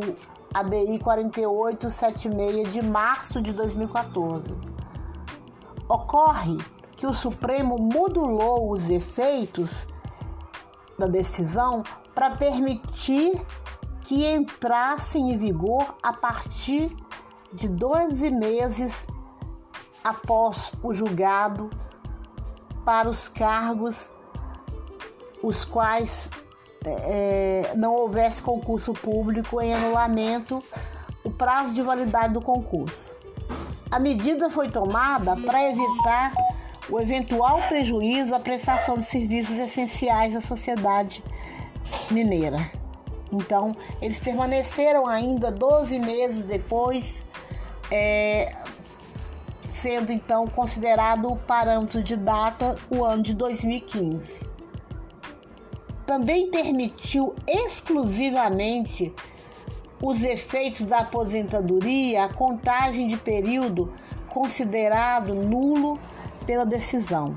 ADI 0.54 0.98
4876 0.98 2.72
de 2.72 2.82
março 2.82 3.42
de 3.42 3.52
2014. 3.52 4.44
Ocorre 5.88 6.58
que 6.96 7.06
o 7.06 7.14
Supremo 7.14 7.76
modulou 7.78 8.72
os 8.72 8.88
efeitos 8.88 9.86
da 10.98 11.06
decisão 11.06 11.82
para 12.14 12.30
permitir 12.30 13.40
que 14.02 14.26
entrassem 14.26 15.32
em 15.32 15.38
vigor 15.38 15.96
a 16.02 16.12
partir 16.12 16.90
de 17.52 17.68
12 17.68 18.30
meses 18.30 19.06
após 20.02 20.72
o 20.82 20.94
julgado 20.94 21.68
para 22.84 23.10
os 23.10 23.28
cargos 23.28 24.08
os 25.42 25.64
quais 25.64 26.30
é, 26.84 27.72
não 27.76 27.94
houvesse 27.94 28.42
concurso 28.42 28.92
público 28.92 29.60
em 29.60 29.74
anulamento 29.74 30.62
o 31.24 31.30
prazo 31.30 31.74
de 31.74 31.82
validade 31.82 32.32
do 32.32 32.40
concurso. 32.40 33.14
A 33.90 33.98
medida 33.98 34.48
foi 34.48 34.70
tomada 34.70 35.36
para 35.36 35.70
evitar 35.70 36.32
o 36.88 37.00
eventual 37.00 37.66
prejuízo 37.68 38.34
à 38.34 38.40
prestação 38.40 38.96
de 38.96 39.04
serviços 39.04 39.56
essenciais 39.58 40.34
à 40.34 40.40
sociedade 40.40 41.22
mineira. 42.10 42.70
Então, 43.32 43.76
eles 44.00 44.20
permaneceram 44.20 45.06
ainda 45.06 45.50
12 45.50 45.98
meses 45.98 46.42
depois, 46.42 47.24
é, 47.90 48.54
sendo 49.72 50.12
então 50.12 50.46
considerado 50.46 51.30
o 51.30 51.36
parâmetro 51.36 52.02
de 52.02 52.16
data 52.16 52.78
o 52.88 53.04
ano 53.04 53.22
de 53.22 53.34
2015. 53.34 54.46
Também 56.06 56.50
permitiu 56.50 57.34
exclusivamente 57.46 59.12
os 60.00 60.22
efeitos 60.22 60.86
da 60.86 60.98
aposentadoria, 60.98 62.24
a 62.24 62.28
contagem 62.28 63.08
de 63.08 63.16
período 63.16 63.92
considerado 64.28 65.34
nulo 65.34 65.98
pela 66.46 66.64
decisão. 66.64 67.36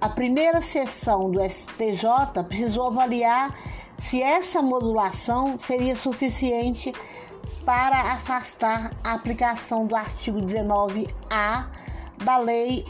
A 0.00 0.08
primeira 0.08 0.60
sessão 0.60 1.30
do 1.30 1.40
STJ 1.40 2.44
precisou 2.46 2.88
avaliar 2.88 3.54
se 3.96 4.22
essa 4.22 4.60
modulação 4.60 5.56
seria 5.58 5.96
suficiente 5.96 6.92
para 7.64 8.12
afastar 8.12 8.92
a 9.02 9.14
aplicação 9.14 9.86
do 9.86 9.96
artigo 9.96 10.40
19A 10.40 11.66
da 12.22 12.36
Lei 12.36 12.84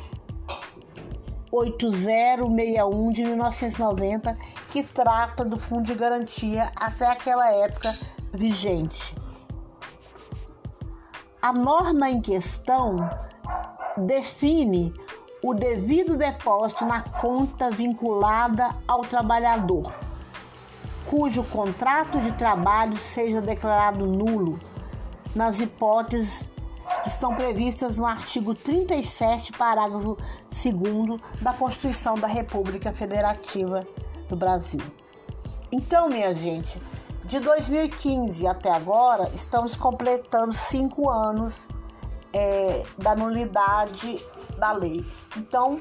8061 1.53 3.13
de 3.13 3.23
1990, 3.23 4.37
que 4.73 4.83
trata 4.83 5.45
do 5.45 5.57
Fundo 5.57 5.85
de 5.85 5.95
Garantia 5.95 6.73
até 6.75 7.07
aquela 7.07 7.49
época 7.53 7.97
vigente. 8.33 9.15
A 11.41 11.53
norma 11.53 12.11
em 12.11 12.21
questão 12.21 13.09
define 13.97 14.93
o 15.45 15.53
devido 15.53 16.17
depósito 16.17 16.87
na 16.87 17.03
conta 17.03 17.71
vinculada 17.71 18.75
ao 18.89 19.03
trabalhador, 19.03 19.93
cujo 21.05 21.45
contrato 21.45 22.19
de 22.19 22.33
trabalho 22.33 22.97
seja 22.97 23.43
declarado 23.43 24.07
nulo, 24.07 24.59
nas 25.35 25.61
hipóteses 25.61 26.49
que 27.03 27.11
estão 27.11 27.35
previstas 27.35 27.99
no 27.99 28.07
artigo 28.07 28.55
37, 28.55 29.53
parágrafo 29.53 30.17
2 30.51 31.21
da 31.43 31.53
Constituição 31.53 32.15
da 32.15 32.27
República 32.27 32.91
Federativa 32.91 33.87
do 34.27 34.37
Brasil. 34.37 34.81
Então, 35.71 36.09
minha 36.09 36.35
gente, 36.35 36.81
de 37.23 37.39
2015 37.39 38.47
até 38.47 38.71
agora, 38.71 39.31
estamos 39.35 39.77
completando 39.77 40.55
cinco 40.55 41.11
anos 41.11 41.69
é, 42.35 42.85
da 42.99 43.15
nulidade 43.15 44.23
da 44.59 44.73
lei. 44.73 45.05
Então, 45.37 45.79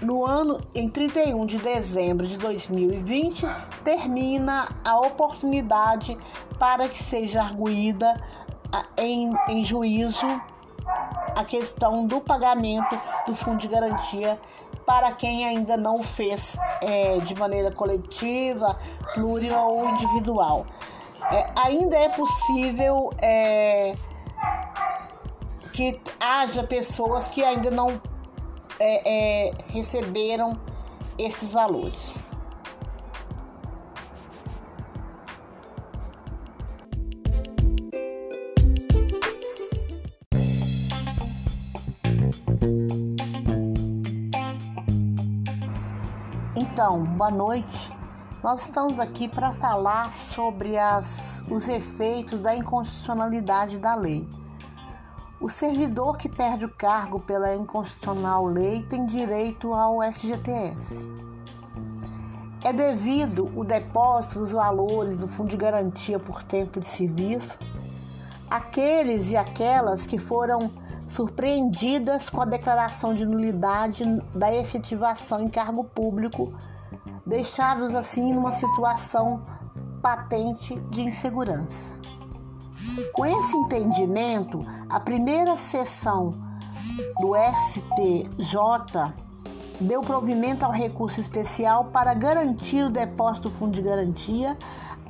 no 0.00 0.24
ano, 0.24 0.60
em 0.74 0.88
31 0.88 1.44
de 1.46 1.58
dezembro 1.58 2.26
de 2.26 2.36
2020, 2.36 3.44
termina 3.82 4.68
a 4.84 5.00
oportunidade 5.00 6.16
para 6.58 6.88
que 6.88 7.02
seja 7.02 7.42
arguída 7.42 8.14
em, 8.96 9.34
em 9.48 9.64
juízo 9.64 10.26
a 11.36 11.44
questão 11.44 12.06
do 12.06 12.20
pagamento 12.20 12.98
do 13.26 13.34
fundo 13.34 13.58
de 13.58 13.68
garantia 13.68 14.38
para 14.86 15.12
quem 15.12 15.44
ainda 15.44 15.76
não 15.76 16.02
fez 16.02 16.58
é, 16.80 17.18
de 17.18 17.34
maneira 17.34 17.70
coletiva, 17.70 18.76
plurial 19.14 19.76
ou 19.76 19.88
individual. 19.90 20.66
É, 21.30 21.46
ainda 21.56 21.96
é 21.96 22.08
possível 22.08 23.12
é, 23.18 23.94
que 25.78 25.96
haja 26.18 26.64
pessoas 26.64 27.28
que 27.28 27.44
ainda 27.44 27.70
não 27.70 28.02
é, 28.80 29.46
é, 29.46 29.52
receberam 29.68 30.58
esses 31.16 31.52
valores. 31.52 32.20
Então, 46.56 47.04
boa 47.04 47.30
noite. 47.30 47.92
Nós 48.42 48.64
estamos 48.64 48.98
aqui 48.98 49.28
para 49.28 49.52
falar 49.52 50.12
sobre 50.12 50.76
as, 50.76 51.44
os 51.48 51.68
efeitos 51.68 52.40
da 52.40 52.56
inconstitucionalidade 52.56 53.78
da 53.78 53.94
lei. 53.94 54.26
O 55.40 55.48
servidor 55.48 56.16
que 56.16 56.28
perde 56.28 56.64
o 56.64 56.68
cargo 56.68 57.20
pela 57.20 57.54
inconstitucional 57.54 58.44
lei 58.44 58.82
tem 58.82 59.06
direito 59.06 59.72
ao 59.72 60.00
FGTS. 60.12 61.08
É 62.64 62.72
devido 62.72 63.48
o 63.54 63.62
depósito 63.62 64.40
dos 64.40 64.50
valores 64.50 65.16
do 65.16 65.28
Fundo 65.28 65.50
de 65.50 65.56
Garantia 65.56 66.18
por 66.18 66.42
Tempo 66.42 66.80
de 66.80 66.88
Serviço 66.88 67.56
àqueles 68.50 69.30
e 69.30 69.36
aquelas 69.36 70.06
que 70.06 70.18
foram 70.18 70.72
surpreendidas 71.06 72.28
com 72.28 72.42
a 72.42 72.44
declaração 72.44 73.14
de 73.14 73.24
nulidade 73.24 74.02
da 74.34 74.52
efetivação 74.52 75.42
em 75.42 75.48
cargo 75.48 75.84
público, 75.84 76.52
deixados 77.24 77.94
assim 77.94 78.34
numa 78.34 78.50
situação 78.50 79.44
patente 80.02 80.74
de 80.90 81.02
insegurança. 81.02 81.97
Com 83.12 83.26
esse 83.26 83.56
entendimento, 83.56 84.64
a 84.88 84.98
primeira 84.98 85.56
sessão 85.56 86.34
do 87.20 87.34
STJ 87.36 89.12
deu 89.80 90.00
provimento 90.00 90.64
ao 90.64 90.72
recurso 90.72 91.20
especial 91.20 91.86
para 91.86 92.14
garantir 92.14 92.84
o 92.84 92.90
depósito 92.90 93.48
do 93.48 93.54
Fundo 93.56 93.72
de 93.72 93.82
Garantia 93.82 94.56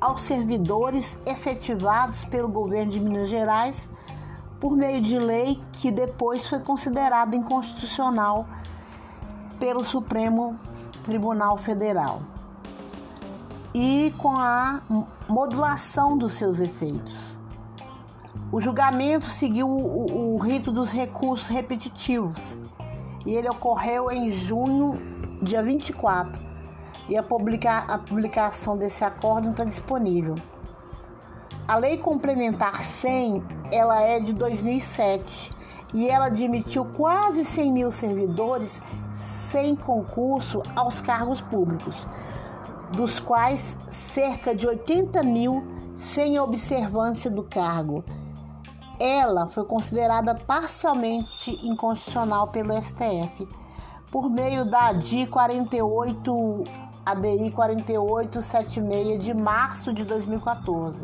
aos 0.00 0.22
servidores 0.22 1.18
efetivados 1.26 2.24
pelo 2.26 2.48
governo 2.48 2.92
de 2.92 3.00
Minas 3.00 3.28
Gerais 3.28 3.88
por 4.60 4.76
meio 4.76 5.00
de 5.00 5.18
lei 5.18 5.60
que 5.72 5.90
depois 5.90 6.46
foi 6.46 6.60
considerada 6.60 7.34
inconstitucional 7.34 8.46
pelo 9.58 9.84
Supremo 9.84 10.58
Tribunal 11.02 11.56
Federal 11.56 12.22
e 13.74 14.12
com 14.18 14.36
a 14.36 14.80
modulação 15.28 16.16
dos 16.16 16.34
seus 16.34 16.58
efeitos. 16.60 17.27
O 18.50 18.62
julgamento 18.62 19.26
seguiu 19.26 19.68
o, 19.68 20.34
o, 20.34 20.38
rito 20.38 20.72
dos 20.72 20.90
recursos 20.90 21.48
repetitivos. 21.48 22.58
E 23.26 23.34
ele 23.34 23.48
ocorreu 23.48 24.10
em 24.10 24.30
junho, 24.30 24.92
dia 25.42 25.62
24, 25.62 26.40
e 27.10 27.16
a, 27.16 27.22
publica, 27.22 27.80
a 27.80 27.98
publicação 27.98 28.78
desse 28.78 29.04
acordo 29.04 29.50
está 29.50 29.64
disponível. 29.64 30.34
A 31.66 31.76
Lei 31.76 31.98
Complementar 31.98 32.82
100, 32.82 33.44
ela 33.70 34.00
é 34.00 34.18
de 34.18 34.32
2007 34.32 35.50
e 35.92 36.08
ela 36.08 36.26
admitiu 36.26 36.86
quase 36.86 37.44
100 37.44 37.70
mil 37.70 37.92
servidores 37.92 38.80
sem 39.12 39.76
concurso 39.76 40.62
aos 40.74 41.02
cargos 41.02 41.42
públicos, 41.42 42.06
dos 42.92 43.20
quais 43.20 43.76
cerca 43.90 44.54
de 44.54 44.66
80 44.66 45.22
mil 45.22 45.62
sem 45.98 46.38
observância 46.40 47.30
do 47.30 47.42
cargo 47.42 48.02
ela 48.98 49.46
foi 49.48 49.64
considerada 49.64 50.34
parcialmente 50.34 51.50
inconstitucional 51.66 52.48
pelo 52.48 52.72
STF 52.82 53.48
por 54.10 54.30
meio 54.30 54.64
da 54.64 54.88
ADI 54.88 55.26
48 55.26 56.64
ADI 57.04 57.50
4876 57.52 59.24
de 59.24 59.32
março 59.32 59.92
de 59.92 60.04
2014. 60.04 60.98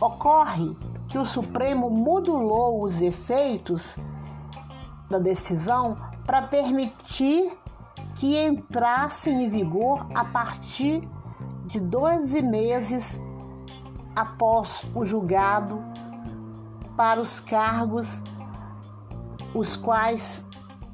Ocorre 0.00 0.76
que 1.08 1.18
o 1.18 1.24
Supremo 1.24 1.88
modulou 1.88 2.82
os 2.82 3.00
efeitos 3.00 3.96
da 5.08 5.18
decisão 5.18 5.96
para 6.26 6.42
permitir 6.42 7.50
que 8.16 8.38
entrassem 8.38 9.44
em 9.44 9.50
vigor 9.50 10.06
a 10.14 10.24
partir 10.24 11.08
de 11.64 11.80
12 11.80 12.42
meses 12.42 13.18
após 14.14 14.82
o 14.94 15.06
julgado 15.06 15.80
para 16.98 17.20
os 17.20 17.38
cargos 17.38 18.20
os 19.54 19.76
quais 19.76 20.44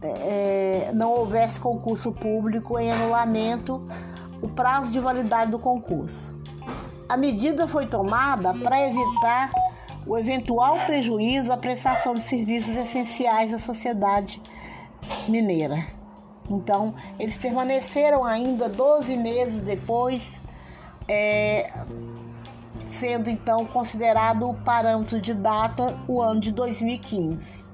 é, 0.03 0.91
não 0.93 1.11
houvesse 1.11 1.59
concurso 1.59 2.13
público 2.13 2.79
em 2.79 2.93
anulamento 2.93 3.83
o 4.43 4.49
prazo 4.49 4.93
de 4.93 5.01
validade 5.01 5.51
do 5.51 5.59
concurso. 5.59 6.35
A 7.09 7.17
medida 7.17 7.67
foi 7.67 7.87
tomada 7.87 8.53
para 8.53 8.87
evitar 8.87 9.51
o 10.07 10.19
eventual 10.19 10.85
prejuízo 10.85 11.51
à 11.51 11.57
prestação 11.57 12.13
de 12.13 12.21
serviços 12.21 12.77
essenciais 12.77 13.55
à 13.55 13.59
sociedade 13.59 14.43
mineira. 15.27 15.87
Então, 16.51 16.95
eles 17.19 17.39
permaneceram 17.39 18.23
ainda 18.23 18.69
12 18.69 19.17
meses 19.17 19.63
depois 19.63 20.43
é, 21.09 21.73
sendo 22.91 23.29
então 23.31 23.65
considerado 23.67 24.49
o 24.49 24.55
parâmetro 24.55 25.21
de 25.21 25.35
data 25.35 25.99
o 26.07 26.23
ano 26.23 26.41
de 26.41 26.53
2015. 26.53 27.65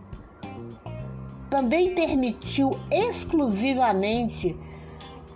também 1.50 1.94
permitiu 1.94 2.78
exclusivamente 2.90 4.56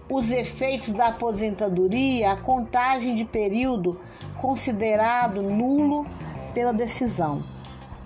os 0.08 0.30
efeitos 0.30 0.92
da 0.92 1.08
aposentadoria 1.08 2.32
a 2.32 2.36
contagem 2.36 3.16
de 3.16 3.24
período 3.24 4.00
considerado 4.40 5.42
nulo 5.42 6.06
pela 6.52 6.72
decisão. 6.72 7.42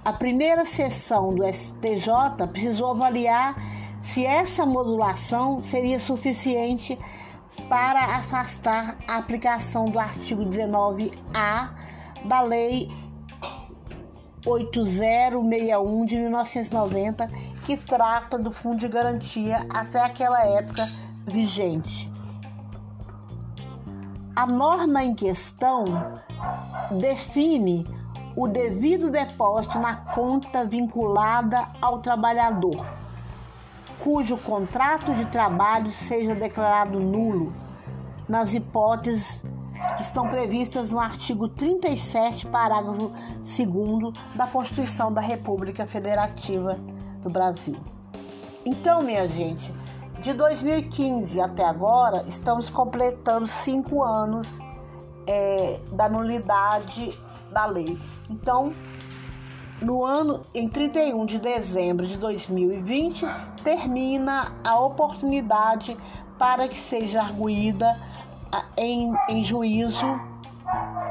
A 0.05 0.13
primeira 0.13 0.65
sessão 0.65 1.35
do 1.35 1.45
STJ 1.45 2.47
precisou 2.51 2.93
avaliar 2.93 3.57
se 4.01 4.25
essa 4.25 4.65
modulação 4.65 5.61
seria 5.61 6.01
suficiente 6.01 6.99
para 7.63 8.17
afastar 8.17 8.97
a 9.07 9.17
aplicação 9.17 9.87
do 9.87 9.99
artigo 9.99 10.45
19A 10.45 11.71
da 12.25 12.41
Lei 12.41 12.89
8061 14.47 16.05
de 16.05 16.17
1990, 16.17 17.29
que 17.65 17.77
trata 17.77 18.39
do 18.39 18.51
Fundo 18.51 18.79
de 18.79 18.89
Garantia 18.89 19.61
até 19.71 20.01
aquela 20.01 20.45
época 20.45 20.89
vigente. 21.27 22.09
A 24.35 24.47
norma 24.47 25.03
em 25.03 25.15
questão 25.15 25.85
define 26.93 27.85
o 28.37 28.47
devido 28.47 29.11
depósito 29.11 29.79
na 29.81 29.97
conta 29.97 30.65
vinculada 30.65 31.67
ao 31.83 31.99
trabalhador, 31.99 32.87
cujo 34.03 34.37
contrato 34.37 35.15
de 35.15 35.27
trabalho 35.27 35.93
seja 35.93 36.35
declarado 36.35 37.01
nulo, 37.01 37.53
nas 38.29 38.53
hipóteses 38.53 39.43
que 39.97 40.03
estão 40.03 40.29
previstas 40.29 40.91
no 40.91 40.99
artigo 40.99 41.49
37, 41.49 42.47
parágrafo 42.47 43.13
2 43.41 44.13
da 44.35 44.47
Constituição 44.47 45.13
da 45.13 45.21
República 45.21 45.87
Federativa 45.87 46.79
do 47.23 47.31
Brasil. 47.31 47.77
Então, 48.65 49.03
minha 49.03 49.27
gente, 49.29 49.73
de 50.21 50.33
2015 50.33 51.41
até 51.41 51.65
agora, 51.65 52.25
estamos 52.27 52.69
completando 52.69 53.47
cinco 53.47 54.03
anos 54.03 54.59
é, 55.27 55.81
da 55.93 56.09
nulidade 56.09 57.19
da 57.53 57.67
lei. 57.67 57.99
Então, 58.29 58.73
no 59.81 60.05
ano, 60.05 60.43
em 60.55 60.69
31 60.69 61.25
de 61.27 61.39
dezembro 61.39 62.07
de 62.07 62.17
2020, 62.17 63.25
termina 63.63 64.53
a 64.65 64.79
oportunidade 64.81 65.97
para 66.39 66.69
que 66.69 66.79
seja 66.79 67.23
arguída 67.23 67.99
em, 68.77 69.15
em 69.29 69.45
juízo 69.45 70.07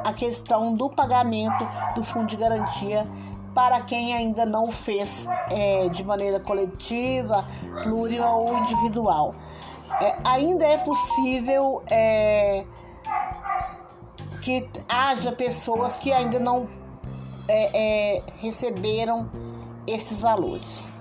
a 0.06 0.14
questão 0.14 0.74
do 0.74 0.90
pagamento 0.90 1.68
do 1.96 2.04
fundo 2.04 2.28
de 2.28 2.36
garantia 2.36 3.08
para 3.54 3.82
quem 3.82 4.14
ainda 4.14 4.46
não 4.46 4.72
fez 4.72 5.28
é, 5.50 5.90
de 5.90 6.04
maneira 6.04 6.40
coletiva, 6.40 7.44
plurial 7.84 8.46
ou 8.46 8.58
individual. 8.60 9.34
É, 10.00 10.16
ainda 10.24 10.64
é 10.64 10.78
possível 10.78 11.82
é, 11.90 12.64
que 14.44 14.70
haja 14.88 15.32
pessoas 15.32 15.96
que 15.96 16.14
ainda 16.14 16.40
não 16.40 16.68
é, 17.48 18.18
é, 18.18 18.24
receberam 18.38 19.30
esses 19.86 20.20
valores. 20.20 20.92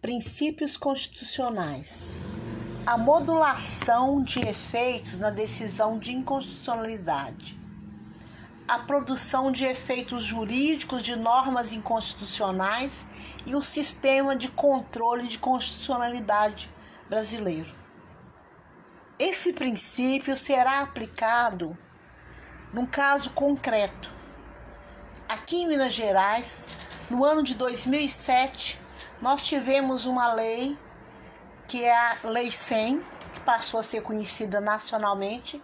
Princípios 0.00 0.76
constitucionais 0.76 2.14
a 2.84 2.98
modulação 2.98 4.22
de 4.22 4.40
efeitos 4.40 5.18
na 5.18 5.30
decisão 5.30 5.98
de 5.98 6.12
inconstitucionalidade, 6.12 7.58
a 8.66 8.78
produção 8.78 9.50
de 9.50 9.64
efeitos 9.64 10.22
jurídicos 10.22 11.02
de 11.02 11.16
normas 11.16 11.72
inconstitucionais 11.72 13.06
e 13.44 13.54
o 13.54 13.62
sistema 13.62 14.36
de 14.36 14.48
controle 14.48 15.28
de 15.28 15.38
constitucionalidade 15.38 16.70
brasileiro. 17.08 17.70
Esse 19.18 19.52
princípio 19.52 20.36
será 20.36 20.80
aplicado 20.80 21.76
num 22.72 22.86
caso 22.86 23.30
concreto. 23.30 24.10
Aqui 25.28 25.62
em 25.62 25.68
Minas 25.68 25.92
Gerais, 25.92 26.66
no 27.10 27.24
ano 27.24 27.42
de 27.42 27.54
2007, 27.54 28.80
nós 29.20 29.42
tivemos 29.42 30.06
uma 30.06 30.32
lei 30.32 30.76
que 31.66 31.84
é 31.84 31.96
a 31.96 32.16
Lei 32.24 32.50
100, 32.50 33.00
que 33.32 33.40
passou 33.40 33.80
a 33.80 33.82
ser 33.82 34.02
conhecida 34.02 34.60
nacionalmente, 34.60 35.62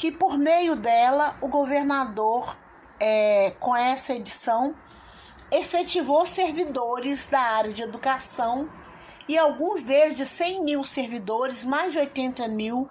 que 0.00 0.10
por 0.10 0.38
meio 0.38 0.76
dela 0.76 1.36
o 1.42 1.48
governador, 1.48 2.56
é, 2.98 3.50
com 3.60 3.76
essa 3.76 4.14
edição, 4.14 4.74
efetivou 5.52 6.24
servidores 6.24 7.28
da 7.28 7.38
área 7.38 7.70
de 7.70 7.82
educação 7.82 8.66
e 9.28 9.36
alguns 9.36 9.84
deles, 9.84 10.16
de 10.16 10.24
100 10.24 10.64
mil 10.64 10.84
servidores, 10.84 11.64
mais 11.64 11.92
de 11.92 11.98
80 11.98 12.48
mil, 12.48 12.88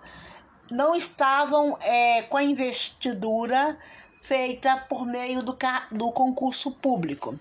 não 0.70 0.94
estavam 0.94 1.76
é, 1.82 2.22
com 2.22 2.38
a 2.38 2.44
investidura 2.44 3.76
feita 4.22 4.78
por 4.88 5.04
meio 5.04 5.42
do, 5.42 5.58
do 5.92 6.12
concurso 6.12 6.74
público. 6.74 7.40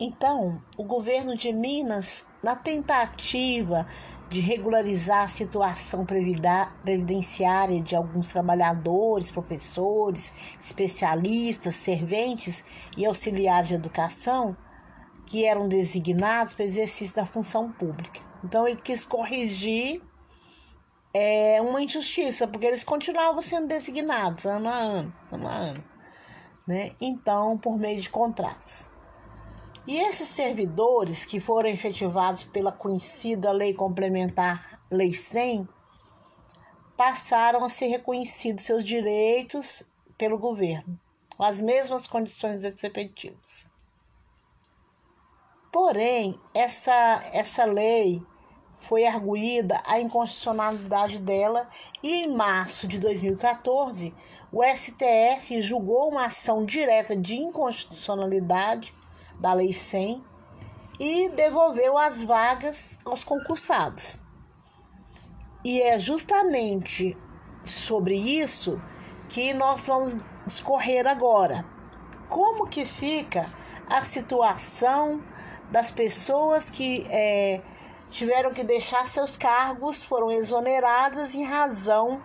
Então, 0.00 0.60
o 0.76 0.82
governo 0.82 1.36
de 1.36 1.52
Minas, 1.52 2.26
na 2.42 2.56
tentativa 2.56 3.86
de 4.28 4.40
regularizar 4.40 5.22
a 5.22 5.28
situação 5.28 6.04
previdenciária 6.04 7.80
de 7.80 7.96
alguns 7.96 8.32
trabalhadores, 8.32 9.30
professores, 9.30 10.32
especialistas, 10.60 11.76
serventes 11.76 12.62
e 12.96 13.06
auxiliares 13.06 13.68
de 13.68 13.74
educação 13.74 14.56
que 15.26 15.44
eram 15.44 15.68
designados 15.68 16.52
para 16.52 16.64
exercício 16.64 17.16
da 17.16 17.26
função 17.26 17.70
pública. 17.72 18.20
Então, 18.44 18.66
ele 18.66 18.80
quis 18.80 19.04
corrigir 19.04 20.02
é, 21.12 21.60
uma 21.60 21.82
injustiça, 21.82 22.46
porque 22.46 22.66
eles 22.66 22.84
continuavam 22.84 23.40
sendo 23.40 23.66
designados 23.66 24.46
ano 24.46 24.68
a 24.68 24.76
ano, 24.76 25.14
ano 25.32 25.48
a 25.48 25.54
ano. 25.54 25.84
Né? 26.66 26.92
Então, 27.00 27.56
por 27.58 27.78
meio 27.78 28.00
de 28.00 28.10
contratos. 28.10 28.88
E 29.88 29.96
esses 30.00 30.28
servidores 30.28 31.24
que 31.24 31.40
foram 31.40 31.70
efetivados 31.70 32.44
pela 32.44 32.70
conhecida 32.70 33.50
Lei 33.52 33.72
Complementar 33.72 34.82
Lei 34.90 35.14
100 35.14 35.66
passaram 36.94 37.64
a 37.64 37.70
ser 37.70 37.86
reconhecidos 37.86 38.64
seus 38.64 38.84
direitos 38.84 39.82
pelo 40.18 40.36
governo, 40.36 41.00
com 41.34 41.42
as 41.42 41.58
mesmas 41.58 42.06
condições 42.06 42.62
efetivas. 42.84 43.66
Porém, 45.72 46.38
essa, 46.52 47.22
essa 47.32 47.64
lei 47.64 48.22
foi 48.80 49.06
arguída 49.06 49.80
a 49.86 49.98
inconstitucionalidade 49.98 51.18
dela 51.18 51.66
e 52.02 52.24
em 52.24 52.28
março 52.28 52.86
de 52.86 52.98
2014 52.98 54.14
o 54.52 54.62
STF 54.62 55.62
julgou 55.62 56.10
uma 56.10 56.26
ação 56.26 56.66
direta 56.66 57.16
de 57.16 57.36
inconstitucionalidade 57.36 58.97
da 59.38 59.52
Lei 59.52 59.72
100 59.72 60.24
e 60.98 61.28
devolveu 61.30 61.96
as 61.96 62.22
vagas 62.22 62.98
aos 63.04 63.22
concursados. 63.22 64.18
E 65.64 65.80
é 65.82 65.98
justamente 65.98 67.16
sobre 67.64 68.16
isso 68.16 68.80
que 69.28 69.52
nós 69.52 69.86
vamos 69.86 70.16
discorrer 70.46 71.06
agora. 71.06 71.64
Como 72.28 72.66
que 72.66 72.84
fica 72.84 73.52
a 73.88 74.02
situação 74.02 75.22
das 75.70 75.90
pessoas 75.90 76.70
que 76.70 77.06
é, 77.10 77.60
tiveram 78.08 78.52
que 78.52 78.64
deixar 78.64 79.06
seus 79.06 79.36
cargos, 79.36 80.04
foram 80.04 80.30
exoneradas 80.30 81.34
em 81.34 81.44
razão 81.44 82.22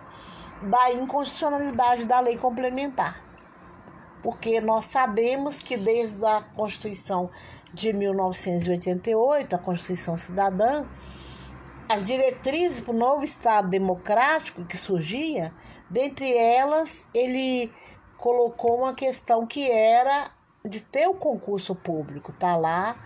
da 0.62 0.92
inconstitucionalidade 0.92 2.06
da 2.06 2.20
lei 2.20 2.36
complementar? 2.36 3.23
Porque 4.24 4.58
nós 4.58 4.86
sabemos 4.86 5.62
que 5.62 5.76
desde 5.76 6.24
a 6.24 6.40
Constituição 6.40 7.30
de 7.74 7.92
1988, 7.92 9.54
a 9.54 9.58
Constituição 9.58 10.16
Cidadã, 10.16 10.86
as 11.86 12.06
diretrizes 12.06 12.80
para 12.80 12.94
o 12.94 12.96
novo 12.96 13.22
Estado 13.22 13.68
democrático 13.68 14.64
que 14.64 14.78
surgia, 14.78 15.52
dentre 15.90 16.34
elas, 16.34 17.06
ele 17.12 17.70
colocou 18.16 18.78
uma 18.78 18.94
questão 18.94 19.46
que 19.46 19.70
era 19.70 20.30
de 20.64 20.80
ter 20.80 21.06
o 21.06 21.14
concurso 21.14 21.74
público. 21.74 22.32
Está 22.32 22.56
lá 22.56 22.96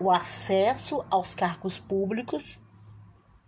o 0.00 0.10
acesso 0.10 1.04
aos 1.08 1.32
cargos 1.32 1.78
públicos 1.78 2.60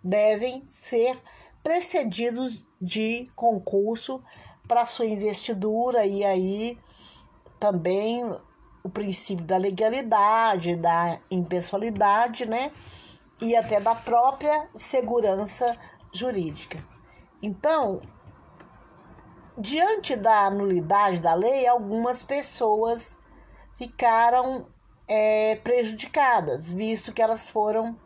devem 0.04 0.64
ser 0.66 1.18
precedidos 1.64 2.64
de 2.80 3.28
concurso 3.34 4.22
para 4.68 4.86
sua 4.86 5.06
investidura 5.06 6.06
e 6.06 6.24
aí 6.24 6.78
também 7.58 8.24
o 8.82 8.88
princípio 8.88 9.44
da 9.44 9.56
legalidade, 9.56 10.76
da 10.76 11.18
impessoalidade, 11.30 12.46
né? 12.46 12.72
E 13.40 13.54
até 13.54 13.80
da 13.80 13.94
própria 13.94 14.68
segurança 14.72 15.76
jurídica. 16.12 16.82
Então, 17.42 18.00
diante 19.56 20.16
da 20.16 20.50
nulidade 20.50 21.18
da 21.20 21.34
lei, 21.34 21.66
algumas 21.66 22.22
pessoas 22.22 23.16
ficaram 23.76 24.66
é, 25.06 25.56
prejudicadas, 25.56 26.70
visto 26.70 27.12
que 27.12 27.22
elas 27.22 27.48
foram 27.48 27.96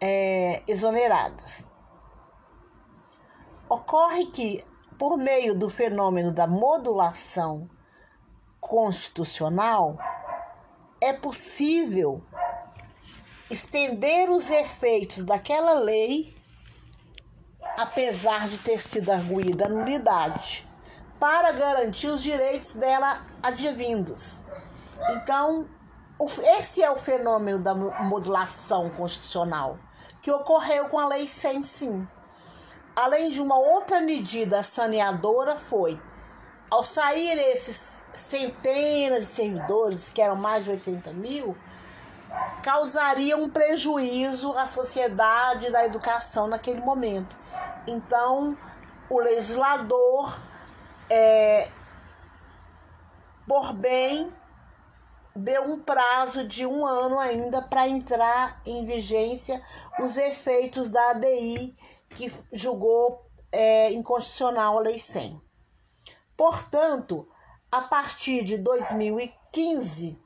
é, 0.00 0.62
exoneradas. 0.68 1.64
Ocorre 3.68 4.26
que, 4.26 4.64
por 4.98 5.16
meio 5.16 5.54
do 5.54 5.68
fenômeno 5.68 6.32
da 6.32 6.46
modulação 6.46 7.68
constitucional, 8.60 9.98
é 11.00 11.12
possível 11.12 12.22
estender 13.50 14.30
os 14.30 14.50
efeitos 14.50 15.24
daquela 15.24 15.74
lei, 15.74 16.36
apesar 17.78 18.48
de 18.48 18.58
ter 18.58 18.80
sido 18.80 19.10
arguída 19.10 19.66
a 19.66 19.68
nulidade, 19.68 20.68
para 21.18 21.52
garantir 21.52 22.08
os 22.08 22.22
direitos 22.22 22.74
dela 22.74 23.26
advindos. 23.42 24.40
Então, 25.10 25.68
esse 26.58 26.82
é 26.82 26.90
o 26.90 26.96
fenômeno 26.96 27.58
da 27.58 27.74
modulação 27.74 28.90
constitucional 28.90 29.78
que 30.22 30.30
ocorreu 30.30 30.86
com 30.86 30.98
a 30.98 31.08
Lei 31.08 31.26
100 31.26 31.62
sim. 31.62 32.08
Além 32.94 33.30
de 33.30 33.40
uma 33.40 33.58
outra 33.58 34.00
medida 34.00 34.62
saneadora 34.62 35.56
foi, 35.56 36.00
ao 36.70 36.84
sair 36.84 37.36
esses 37.36 38.00
centenas 38.12 39.20
de 39.20 39.26
servidores, 39.26 40.10
que 40.10 40.22
eram 40.22 40.36
mais 40.36 40.64
de 40.64 40.70
80 40.70 41.12
mil, 41.12 41.56
causaria 42.62 43.36
um 43.36 43.50
prejuízo 43.50 44.56
à 44.56 44.68
sociedade 44.68 45.70
da 45.70 45.84
educação 45.84 46.46
naquele 46.46 46.80
momento. 46.80 47.36
Então, 47.86 48.56
o 49.08 49.18
legislador, 49.18 50.38
é, 51.08 51.68
por 53.48 53.72
bem, 53.72 54.32
deu 55.34 55.64
um 55.64 55.80
prazo 55.80 56.46
de 56.46 56.64
um 56.64 56.86
ano 56.86 57.18
ainda 57.18 57.60
para 57.62 57.88
entrar 57.88 58.60
em 58.64 58.84
vigência 58.84 59.60
os 59.98 60.16
efeitos 60.16 60.90
da 60.90 61.10
ADI 61.10 61.74
que 62.10 62.32
julgou 62.52 63.26
é, 63.50 63.90
inconstitucional 63.92 64.78
a 64.78 64.82
Lei 64.82 64.98
100. 64.98 65.49
Portanto, 66.40 67.28
a 67.70 67.82
partir 67.82 68.42
de 68.42 68.56
2015, 68.56 70.18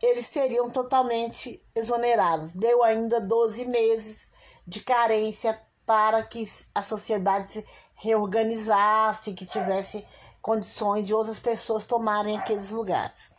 eles 0.00 0.26
seriam 0.26 0.70
totalmente 0.70 1.62
exonerados. 1.74 2.54
Deu 2.54 2.82
ainda 2.82 3.20
12 3.20 3.66
meses 3.66 4.32
de 4.66 4.80
carência 4.80 5.60
para 5.84 6.22
que 6.22 6.46
a 6.74 6.80
sociedade 6.80 7.50
se 7.50 7.66
reorganizasse, 7.94 9.34
que 9.34 9.44
tivesse 9.44 10.02
condições 10.40 11.06
de 11.06 11.12
outras 11.12 11.38
pessoas 11.38 11.84
tomarem 11.84 12.38
aqueles 12.38 12.70
lugares. 12.70 13.34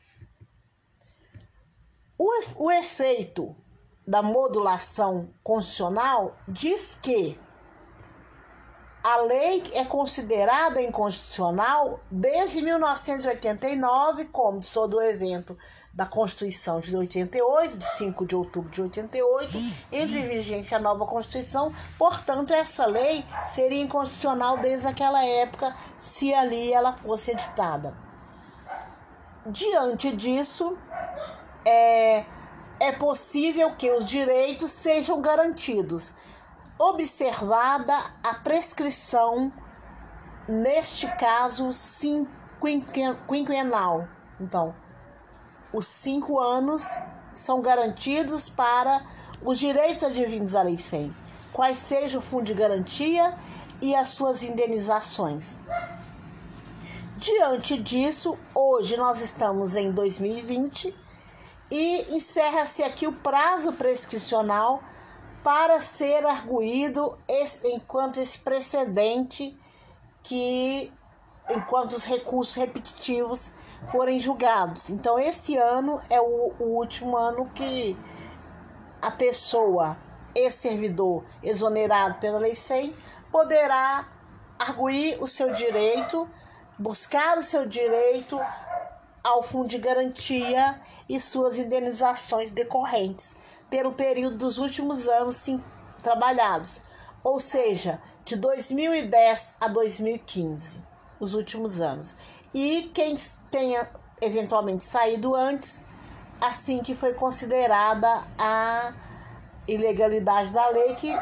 O, 2.20 2.66
o 2.66 2.72
efeito 2.72 3.56
da 4.06 4.22
modulação 4.22 5.34
constitucional 5.42 6.38
diz 6.48 6.94
que 6.94 7.36
a 9.06 9.18
lei 9.18 9.64
é 9.76 9.86
considerada 9.86 10.82
inconstitucional 10.82 12.00
desde 12.10 12.60
1989, 12.64 14.26
como 14.26 14.64
sou 14.64 14.88
do 14.88 15.00
evento 15.00 15.56
da 15.94 16.08
Constituição 16.08 16.80
de 16.80 16.98
88, 16.98 17.78
de 17.78 17.86
5 17.86 18.26
de 18.26 18.36
outubro 18.36 18.72
de 18.72 18.82
88, 18.82 19.58
entre 19.92 20.24
vigência 20.24 20.78
a 20.78 20.82
nova 20.82 21.06
Constituição. 21.06 21.72
Portanto, 22.00 22.52
essa 22.52 22.88
lei 22.88 23.24
seria 23.46 23.84
inconstitucional 23.84 24.58
desde 24.58 24.88
aquela 24.88 25.24
época, 25.24 25.76
se 26.00 26.34
ali 26.34 26.74
ela 26.74 26.98
fosse 26.98 27.30
editada. 27.30 27.96
Diante 29.46 30.12
disso, 30.16 30.76
é, 31.64 32.26
é 32.80 32.92
possível 32.92 33.76
que 33.76 33.92
os 33.92 34.04
direitos 34.04 34.72
sejam 34.72 35.22
garantidos, 35.22 36.12
observada 36.78 37.94
a 38.24 38.34
prescrição, 38.36 39.52
neste 40.48 41.08
caso, 41.16 41.70
quinquenal. 43.28 44.08
Então, 44.40 44.76
os 45.72 45.88
cinco 45.88 46.40
anos 46.40 47.00
são 47.32 47.62
garantidos 47.62 48.50
para 48.50 49.04
os 49.42 49.60
direitos 49.60 50.04
advindos 50.04 50.52
da 50.52 50.62
Lei 50.62 50.78
100, 50.78 51.16
quais 51.52 51.78
seja 51.78 52.18
o 52.18 52.22
fundo 52.22 52.44
de 52.44 52.54
garantia 52.54 53.36
e 53.82 53.96
as 53.96 54.10
suas 54.10 54.44
indenizações. 54.44 55.58
Diante 57.18 57.82
disso, 57.82 58.38
hoje 58.54 58.98
nós 58.98 59.22
estamos 59.22 59.76
em 59.76 59.92
2020 59.92 60.94
e 61.72 62.16
encerra-se 62.16 62.84
aqui 62.84 63.08
o 63.08 63.14
prazo 63.14 63.74
prescricional 63.74 64.84
para 65.46 65.80
ser 65.80 66.26
arguído 66.26 67.16
esse, 67.28 67.68
enquanto 67.68 68.20
esse 68.20 68.40
precedente 68.40 69.56
que 70.24 70.92
enquanto 71.48 71.92
os 71.92 72.04
recursos 72.04 72.56
repetitivos 72.56 73.52
forem 73.92 74.20
julgados. 74.20 74.90
Então 74.90 75.20
esse 75.20 75.56
ano 75.56 76.02
é 76.10 76.20
o, 76.20 76.52
o 76.60 76.64
último 76.78 77.16
ano 77.16 77.48
que 77.54 77.96
a 79.00 79.12
pessoa 79.12 79.96
esse 80.34 80.68
servidor 80.68 81.24
exonerado 81.44 82.16
pela 82.16 82.40
lei 82.40 82.56
100 82.56 82.96
poderá 83.32 84.10
arguir 84.58 85.22
o 85.22 85.28
seu 85.28 85.54
direito, 85.54 86.28
buscar 86.80 87.38
o 87.38 87.44
seu 87.44 87.68
direito 87.68 88.42
ao 89.24 89.44
fundo 89.44 89.68
de 89.68 89.78
garantia 89.78 90.82
e 91.08 91.20
suas 91.20 91.60
indenizações 91.60 92.52
decorrentes 92.52 93.36
pelo 93.70 93.94
período 93.94 94.38
dos 94.38 94.58
últimos 94.58 95.08
anos 95.08 95.36
sim, 95.38 95.62
trabalhados, 96.02 96.82
ou 97.24 97.40
seja, 97.40 98.02
de 98.24 98.36
2010 98.36 99.56
a 99.60 99.68
2015, 99.68 100.80
os 101.20 101.34
últimos 101.34 101.82
anos. 101.82 102.16
E 102.54 102.90
quem 102.94 103.16
tenha 103.52 103.90
eventualmente 104.22 104.84
saído 104.84 105.36
antes, 105.36 105.84
assim 106.40 106.80
que 106.80 106.96
foi 106.96 107.14
considerada 107.14 108.24
a 108.38 108.94
ilegalidade 109.68 110.52
da 110.52 110.70
lei 110.70 110.94
que 110.96 111.14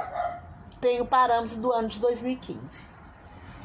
tem 0.80 1.02
o 1.02 1.06
parâmetro 1.06 1.58
do 1.58 1.72
ano 1.72 1.88
de 1.88 2.00
2015. 2.00 2.94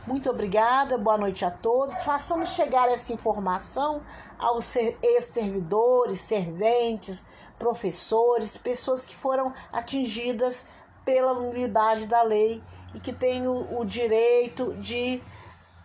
Muito 0.07 0.31
obrigada, 0.31 0.97
boa 0.97 1.19
noite 1.19 1.45
a 1.45 1.51
todos. 1.51 1.99
Façamos 2.03 2.51
chegar 2.51 2.89
essa 2.89 3.13
informação 3.13 4.01
aos 4.39 4.75
ex-servidores, 4.75 6.21
serventes, 6.21 7.23
professores, 7.59 8.57
pessoas 8.57 9.05
que 9.05 9.15
foram 9.15 9.53
atingidas 9.73 10.67
pela 11.05 11.35
nulidade 11.35 12.07
da 12.07 12.23
lei 12.23 12.63
e 12.95 13.01
que 13.01 13.13
têm 13.13 13.47
o, 13.47 13.81
o 13.81 13.85
direito 13.85 14.75
de 14.75 15.23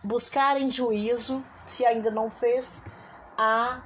buscar 0.02 0.60
em 0.60 0.70
juízo, 0.70 1.44
se 1.64 1.84
ainda 1.84 2.10
não 2.10 2.30
fez, 2.30 2.82
a 3.36 3.82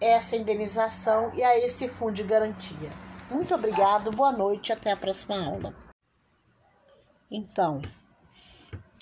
essa 0.00 0.36
indenização 0.36 1.32
e 1.34 1.42
a 1.42 1.58
esse 1.58 1.88
fundo 1.88 2.12
de 2.12 2.22
garantia. 2.22 2.90
Muito 3.30 3.54
obrigado, 3.54 4.10
boa 4.10 4.32
noite, 4.32 4.72
até 4.72 4.90
a 4.90 4.96
próxima 4.96 5.44
aula. 5.44 5.74
Então, 7.30 7.82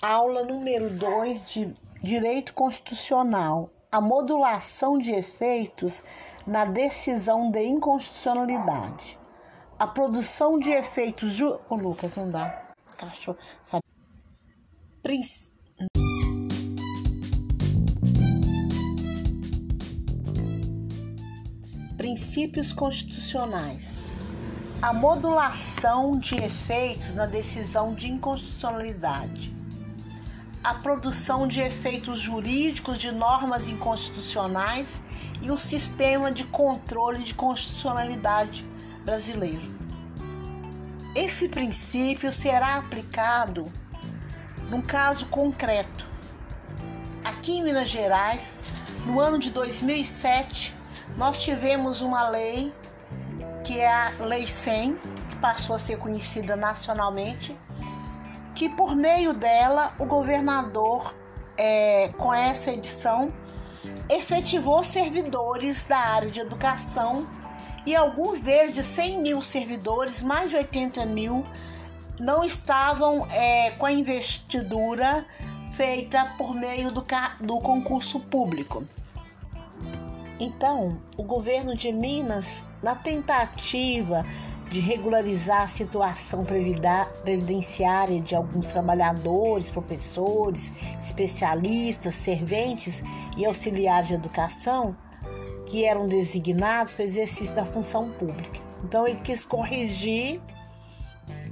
Aula 0.01 0.45
número 0.45 0.89
2 0.89 1.49
de 1.49 1.73
Direito 2.01 2.53
Constitucional. 2.53 3.69
A 3.91 3.99
modulação 3.99 4.99
de 4.99 5.09
efeitos 5.09 6.03
na 6.45 6.63
decisão 6.63 7.49
de 7.49 7.63
inconstitucionalidade. 7.63 9.17
A 9.79 9.87
produção 9.87 10.59
de 10.59 10.69
efeitos. 10.69 11.31
Ju... 11.31 11.59
Lucas, 11.71 12.15
não 12.15 12.29
dá. 12.29 12.69
Cachorro. 12.97 13.39
Sabe? 13.63 13.83
Princ... 15.01 15.25
Princípios 21.97 22.71
constitucionais. 22.71 24.05
A 24.83 24.93
modulação 24.93 26.19
de 26.19 26.35
efeitos 26.35 27.15
na 27.15 27.25
decisão 27.25 27.95
de 27.95 28.07
inconstitucionalidade 28.07 29.58
a 30.69 30.75
produção 30.75 31.47
de 31.47 31.61
efeitos 31.61 32.19
jurídicos 32.19 32.99
de 32.99 33.11
normas 33.11 33.67
inconstitucionais 33.67 35.03
e 35.41 35.49
o 35.49 35.57
sistema 35.57 36.31
de 36.31 36.43
controle 36.43 37.23
de 37.23 37.33
constitucionalidade 37.33 38.63
brasileiro. 39.03 39.67
Esse 41.15 41.49
princípio 41.49 42.31
será 42.31 42.75
aplicado 42.75 43.73
num 44.69 44.79
caso 44.79 45.25
concreto. 45.25 46.07
Aqui 47.25 47.53
em 47.53 47.63
Minas 47.63 47.89
Gerais, 47.89 48.63
no 49.07 49.19
ano 49.19 49.39
de 49.39 49.49
2007, 49.49 50.75
nós 51.17 51.41
tivemos 51.41 52.01
uma 52.01 52.29
lei 52.29 52.71
que 53.63 53.79
é 53.79 53.91
a 53.91 54.11
Lei 54.19 54.45
100, 54.45 54.93
que 55.29 55.35
passou 55.37 55.75
a 55.75 55.79
ser 55.79 55.97
conhecida 55.97 56.55
nacionalmente, 56.55 57.57
que 58.59 58.67
por 58.67 58.93
meio 58.93 59.33
dela 59.33 59.93
o 59.97 60.05
governador, 60.05 61.15
é, 61.55 62.09
com 62.17 62.33
essa 62.33 62.73
edição, 62.73 63.31
efetivou 64.09 64.83
servidores 64.83 65.85
da 65.85 65.97
área 65.97 66.29
de 66.29 66.41
educação 66.41 67.25
e 67.85 67.95
alguns 67.95 68.41
deles, 68.41 68.75
de 68.75 68.83
100 68.83 69.21
mil 69.21 69.41
servidores, 69.41 70.21
mais 70.21 70.49
de 70.49 70.57
80 70.57 71.05
mil, 71.05 71.45
não 72.19 72.43
estavam 72.43 73.25
é, 73.31 73.71
com 73.71 73.85
a 73.85 73.93
investidura 73.93 75.25
feita 75.71 76.33
por 76.37 76.53
meio 76.53 76.91
do, 76.91 77.07
do 77.39 77.61
concurso 77.61 78.19
público. 78.19 78.85
Então, 80.37 81.01
o 81.15 81.23
governo 81.23 81.77
de 81.77 81.93
Minas, 81.93 82.65
na 82.83 82.93
tentativa 82.93 84.25
de 84.69 84.79
regularizar 84.79 85.63
a 85.63 85.67
situação 85.67 86.45
previdenciária 86.45 88.21
de 88.21 88.35
alguns 88.35 88.71
trabalhadores, 88.71 89.69
professores, 89.69 90.71
especialistas, 90.99 92.15
serventes 92.15 93.03
e 93.35 93.45
auxiliares 93.45 94.09
de 94.09 94.13
educação, 94.13 94.95
que 95.65 95.85
eram 95.85 96.07
designados 96.07 96.93
para 96.93 97.03
exercício 97.03 97.55
da 97.55 97.65
função 97.65 98.11
pública. 98.11 98.59
Então, 98.83 99.07
ele 99.07 99.19
quis 99.21 99.45
corrigir 99.45 100.39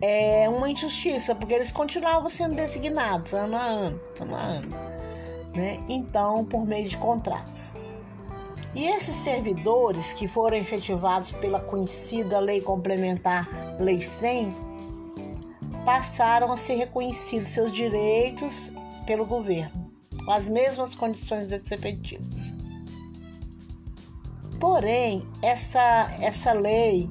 é 0.01 0.47
uma 0.47 0.69
injustiça, 0.69 1.33
porque 1.33 1.53
eles 1.53 1.71
continuavam 1.71 2.29
sendo 2.29 2.55
designados 2.55 3.33
ano 3.33 3.57
a 3.57 3.65
ano, 3.65 4.01
ano 4.19 4.35
a 4.35 4.41
ano, 4.41 4.69
né? 5.55 5.79
Então, 5.89 6.45
por 6.45 6.65
meio 6.65 6.87
de 6.87 6.97
contratos. 6.97 7.73
E 8.77 8.85
esses 8.85 9.15
servidores 9.15 10.13
que 10.13 10.27
foram 10.27 10.55
efetivados 10.55 11.31
pela 11.31 11.59
conhecida 11.59 12.39
Lei 12.39 12.61
Complementar 12.61 13.49
Lei 13.79 13.99
100 13.99 14.53
passaram 15.83 16.51
a 16.51 16.55
ser 16.55 16.75
reconhecidos 16.75 17.53
seus 17.53 17.73
direitos 17.73 18.71
pelo 19.07 19.25
governo, 19.25 19.91
com 20.23 20.31
as 20.31 20.47
mesmas 20.47 20.93
condições 20.93 21.47
dos 21.47 21.71
efetivos. 21.71 22.53
Porém, 24.59 25.27
essa, 25.41 26.15
essa 26.21 26.53
lei 26.53 27.09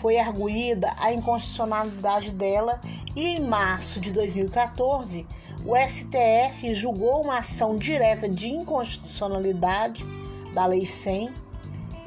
foi 0.00 0.18
arguída 0.18 0.94
a 1.00 1.12
inconstitucionalidade 1.12 2.30
dela 2.30 2.80
e 3.16 3.26
em 3.26 3.40
março 3.40 3.98
de 3.98 4.12
2014 4.12 5.26
o 5.66 5.74
STF 5.76 6.76
julgou 6.76 7.22
uma 7.22 7.38
ação 7.38 7.76
direta 7.76 8.28
de 8.28 8.46
inconstitucionalidade 8.46 10.06
da 10.52 10.66
Lei 10.66 10.86
100 10.86 11.32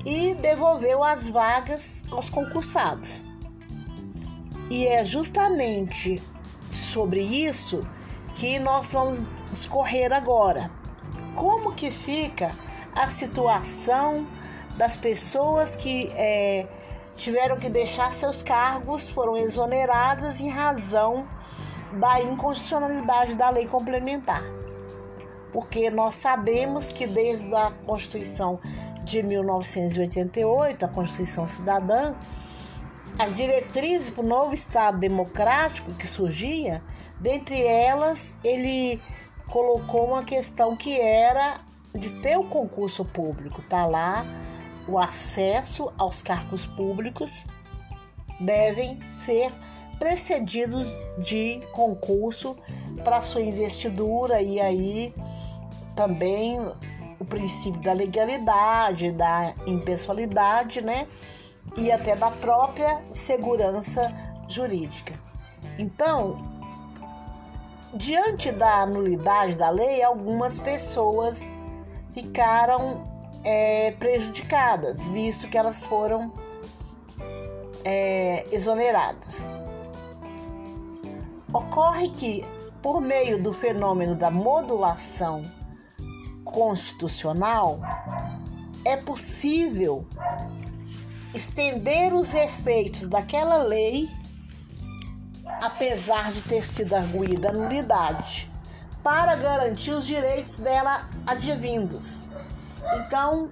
e 0.05 0.35
devolveu 0.35 1.03
as 1.03 1.27
vagas 1.27 2.03
aos 2.11 2.29
concursados. 2.29 3.25
E 4.69 4.87
é 4.87 5.03
justamente 5.03 6.21
sobre 6.71 7.21
isso 7.21 7.87
que 8.35 8.59
nós 8.59 8.91
vamos 8.91 9.21
discorrer 9.49 10.11
agora. 10.11 10.69
Como 11.35 11.73
que 11.73 11.91
fica 11.91 12.55
a 12.95 13.09
situação 13.09 14.27
das 14.77 14.95
pessoas 14.95 15.75
que 15.75 16.09
é, 16.15 16.67
tiveram 17.15 17.57
que 17.57 17.69
deixar 17.69 18.11
seus 18.11 18.41
cargos, 18.41 19.09
foram 19.09 19.37
exoneradas 19.37 20.41
em 20.41 20.49
razão 20.49 21.27
da 21.93 22.21
inconstitucionalidade 22.21 23.35
da 23.35 23.49
lei 23.49 23.67
complementar. 23.67 24.43
Porque 25.55 25.89
nós 25.89 26.15
sabemos 26.15 26.91
que 26.91 27.07
desde 27.07 27.55
a 27.55 27.71
Constituição 27.85 28.59
de 29.05 29.23
1988, 29.23 30.83
a 30.83 30.87
Constituição 30.89 31.47
Cidadã, 31.47 32.13
as 33.17 33.37
diretrizes 33.37 34.09
para 34.09 34.25
o 34.25 34.27
novo 34.27 34.53
Estado 34.53 34.99
democrático 34.99 35.93
que 35.93 36.05
surgia, 36.05 36.83
dentre 37.21 37.61
elas, 37.61 38.37
ele 38.43 39.01
colocou 39.49 40.07
uma 40.07 40.25
questão 40.25 40.75
que 40.75 40.99
era 40.99 41.61
de 41.93 42.09
ter 42.19 42.37
o 42.37 42.43
concurso 42.43 43.05
público, 43.05 43.61
tá 43.61 43.85
lá 43.85 44.25
o 44.89 44.99
acesso 44.99 45.89
aos 45.97 46.21
cargos 46.21 46.65
públicos 46.65 47.45
devem 48.41 49.01
ser 49.03 49.53
precedidos 49.97 50.93
de 51.17 51.61
concurso 51.71 52.57
para 53.05 53.21
sua 53.21 53.41
investidura 53.41 54.41
e 54.41 54.59
aí 54.59 55.13
também 55.95 56.59
o 57.19 57.25
princípio 57.25 57.81
da 57.81 57.93
legalidade, 57.93 59.11
da 59.11 59.53
impessoalidade, 59.65 60.81
né? 60.81 61.07
E 61.77 61.91
até 61.91 62.15
da 62.15 62.29
própria 62.29 63.01
segurança 63.09 64.11
jurídica. 64.47 65.13
Então, 65.79 66.35
diante 67.93 68.51
da 68.51 68.85
nulidade 68.85 69.55
da 69.55 69.69
lei, 69.69 70.03
algumas 70.03 70.57
pessoas 70.57 71.51
ficaram 72.13 73.03
é, 73.43 73.91
prejudicadas, 73.91 75.05
visto 75.07 75.49
que 75.49 75.57
elas 75.57 75.83
foram 75.83 76.31
é, 77.83 78.45
exoneradas. 78.51 79.47
Ocorre 81.51 82.09
que, 82.09 82.45
por 82.81 83.01
meio 83.01 83.41
do 83.41 83.53
fenômeno 83.53 84.15
da 84.15 84.29
modulação 84.29 85.41
constitucional, 86.45 87.81
é 88.85 88.95
possível 88.95 90.07
estender 91.33 92.13
os 92.13 92.33
efeitos 92.33 93.09
daquela 93.09 93.57
lei, 93.57 94.09
apesar 95.61 96.31
de 96.31 96.41
ter 96.43 96.63
sido 96.63 96.95
arguída 96.95 97.49
a 97.49 97.53
nulidade, 97.53 98.49
para 99.03 99.35
garantir 99.35 99.91
os 99.91 100.05
direitos 100.05 100.57
dela 100.57 101.09
advindos. 101.27 102.23
Então, 102.99 103.51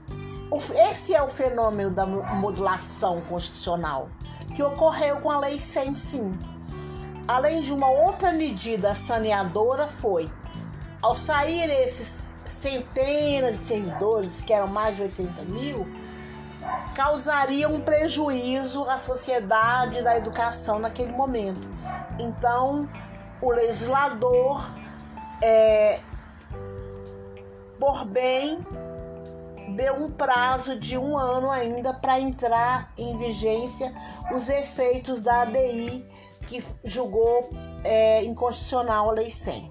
esse 0.90 1.14
é 1.14 1.22
o 1.22 1.28
fenômeno 1.28 1.92
da 1.92 2.06
modulação 2.06 3.20
constitucional 3.22 4.10
que 4.56 4.62
ocorreu 4.62 5.18
com 5.18 5.32
a 5.32 5.40
Lei 5.40 5.60
100 5.60 5.94
sim. 5.94 6.40
Além 7.28 7.62
de 7.62 7.74
uma 7.74 7.90
outra 7.90 8.34
medida 8.34 8.94
saneadora 8.94 9.88
foi, 9.88 10.30
ao 11.02 11.16
sair 11.16 11.70
esses 11.70 12.33
centenas 12.46 13.52
de 13.52 13.58
servidores, 13.58 14.42
que 14.42 14.54
eram 14.54 14.68
mais 14.68 14.96
de 14.96 15.04
80 15.04 15.44
mil, 15.44 15.88
causaria 16.96 17.68
um 17.68 17.80
prejuízo 17.80 18.90
à 18.90 19.00
sociedade 19.00 20.02
da 20.02 20.18
educação 20.18 20.80
naquele 20.80 21.12
momento. 21.12 21.68
Então, 22.20 22.90
o 23.42 23.52
legislador, 23.52 24.66
é, 25.42 26.00
por 27.80 28.06
bem 28.06 28.66
deu 29.76 29.96
um 29.96 30.12
prazo 30.12 30.80
de 30.80 30.98
um 30.98 31.18
ano 31.18 31.50
ainda 31.50 31.94
para 31.94 32.20
entrar 32.20 32.92
em 32.98 33.18
vigência 33.18 33.94
os 34.32 34.48
efeitos 34.50 35.22
da 35.22 35.42
ADI 35.42 36.06
que 36.46 36.64
julgou 36.84 37.50
é, 37.84 38.24
inconstitucional 38.24 39.10
a 39.10 39.14
Lei 39.14 39.32
100. 39.32 39.70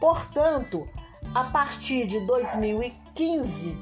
Portanto, 0.00 0.88
a 1.34 1.44
partir 1.44 2.06
de 2.06 2.20
2015, 2.20 3.76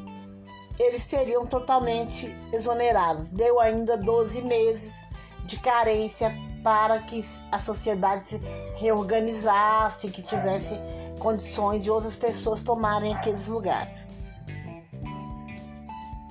eles 0.79 1.03
seriam 1.03 1.47
totalmente 1.47 2.35
exonerados. 2.53 3.31
Deu 3.31 3.61
ainda 3.61 3.97
12 3.97 4.41
meses 4.43 5.03
de 5.45 5.61
carência 5.61 6.35
para 6.65 7.01
que 7.01 7.23
a 7.51 7.59
sociedade 7.59 8.27
se 8.27 8.39
reorganizasse, 8.77 10.11
que 10.11 10.23
tivesse 10.23 10.81
condições 11.19 11.83
de 11.83 11.91
outras 11.91 12.17
pessoas 12.17 12.63
tomarem 12.63 13.15
aqueles 13.15 13.47
lugares. 13.49 14.09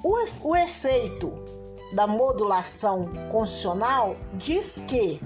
O, 0.04 0.50
o 0.50 0.56
efeito 0.56 1.32
da 1.94 2.08
modulação 2.08 3.10
constitucional 3.30 4.16
diz 4.34 4.82
que 4.88 5.22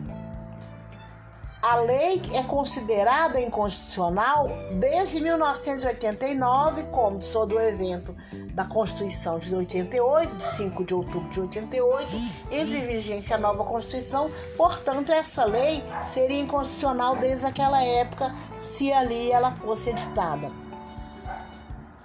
a 1.66 1.78
lei 1.78 2.22
é 2.32 2.44
considerada 2.44 3.42
inconstitucional 3.42 4.50
desde 4.80 5.20
1989, 5.20 6.84
como 6.92 7.20
sou 7.20 7.48
do 7.48 7.60
evento 7.60 8.16
da 8.54 8.66
Constituição 8.66 9.40
de 9.40 9.56
88, 9.56 10.36
de 10.36 10.44
5 10.44 10.86
de 10.86 10.94
outubro 10.94 11.28
de 11.28 11.42
88, 11.42 12.08
entre 12.52 12.82
vigência 12.82 13.36
a 13.36 13.40
nova 13.40 13.64
Constituição. 13.64 14.30
Portanto, 14.56 15.12
essa 15.12 15.44
lei 15.44 15.84
seria 16.04 16.40
inconstitucional 16.40 17.16
desde 17.16 17.48
aquela 17.48 17.84
época, 17.84 18.32
se 18.60 18.94
ali 18.94 19.32
ela 19.32 19.52
fosse 19.56 19.90
editada. 19.90 20.52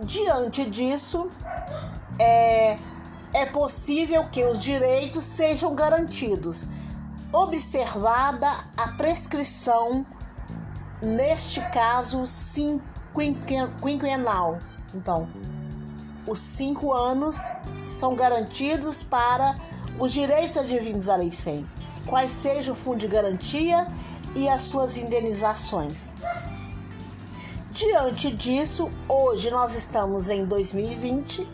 Diante 0.00 0.64
disso, 0.64 1.30
é, 2.18 2.78
é 3.34 3.44
possível 3.44 4.26
que 4.32 4.42
os 4.42 4.58
direitos 4.58 5.22
sejam 5.22 5.74
garantidos, 5.74 6.64
observada 7.32 8.48
a 8.76 8.88
prescrição, 8.88 10.04
neste 11.00 11.60
caso, 11.70 12.24
quinquenal. 13.80 14.58
Então, 14.94 15.28
os 16.26 16.38
cinco 16.38 16.92
anos 16.92 17.52
são 17.88 18.14
garantidos 18.14 19.02
para 19.02 19.56
os 19.98 20.12
direitos 20.12 20.56
advindos 20.56 21.06
da 21.06 21.16
Lei 21.16 21.30
100, 21.30 21.66
quais 22.06 22.30
seja 22.30 22.72
o 22.72 22.74
fundo 22.74 22.98
de 22.98 23.08
garantia 23.08 23.86
e 24.34 24.48
as 24.48 24.62
suas 24.62 24.96
indenizações. 24.96 26.12
Diante 27.70 28.34
disso, 28.34 28.90
hoje 29.08 29.50
nós 29.50 29.76
estamos 29.76 30.28
em 30.28 30.44
2020 30.44 31.48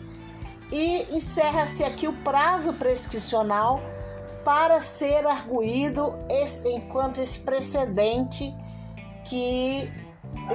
e 0.71 1.15
encerra-se 1.15 1.83
aqui 1.83 2.07
o 2.07 2.13
prazo 2.13 2.73
prescricional 2.73 3.81
para 4.47 4.81
ser 4.81 5.27
arguído 5.27 6.17
esse, 6.29 6.69
enquanto 6.69 7.17
esse 7.17 7.37
precedente 7.37 8.55
que 9.25 9.91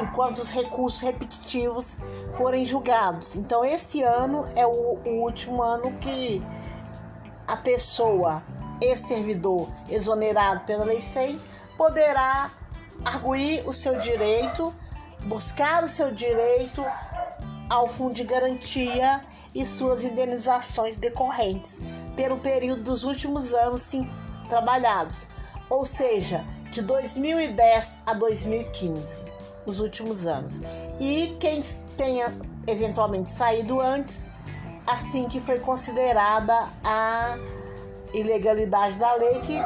enquanto 0.00 0.38
os 0.38 0.48
recursos 0.48 1.02
repetitivos 1.02 1.98
forem 2.34 2.64
julgados. 2.64 3.36
Então 3.36 3.62
esse 3.62 4.02
ano 4.02 4.48
é 4.56 4.66
o, 4.66 4.70
o 4.70 5.22
último 5.22 5.62
ano 5.62 5.92
que 5.98 6.42
a 7.46 7.54
pessoa, 7.54 8.42
esse 8.80 9.08
servidor 9.08 9.68
exonerado 9.90 10.60
pela 10.60 10.84
lei 10.84 11.02
100, 11.02 11.38
poderá 11.76 12.50
arguir 13.04 13.62
o 13.68 13.74
seu 13.74 13.98
direito, 13.98 14.72
buscar 15.26 15.84
o 15.84 15.88
seu 15.88 16.10
direito 16.10 16.82
ao 17.68 17.86
fundo 17.88 18.14
de 18.14 18.24
garantia 18.24 19.22
e 19.54 19.66
suas 19.66 20.04
indenizações 20.04 20.96
decorrentes 20.96 21.80
pelo 22.16 22.38
período 22.38 22.82
dos 22.82 23.04
últimos 23.04 23.52
anos 23.52 23.82
sim, 23.82 24.08
trabalhados, 24.48 25.26
ou 25.68 25.84
seja, 25.84 26.44
de 26.70 26.82
2010 26.82 28.02
a 28.06 28.14
2015, 28.14 29.24
os 29.66 29.80
últimos 29.80 30.26
anos. 30.26 30.60
E 30.98 31.36
quem 31.38 31.60
tenha 31.96 32.34
eventualmente 32.66 33.28
saído 33.28 33.80
antes, 33.80 34.28
assim 34.86 35.28
que 35.28 35.40
foi 35.40 35.58
considerada 35.58 36.68
a 36.84 37.36
ilegalidade 38.14 38.98
da 38.98 39.14
lei 39.14 39.40
que 39.40 39.58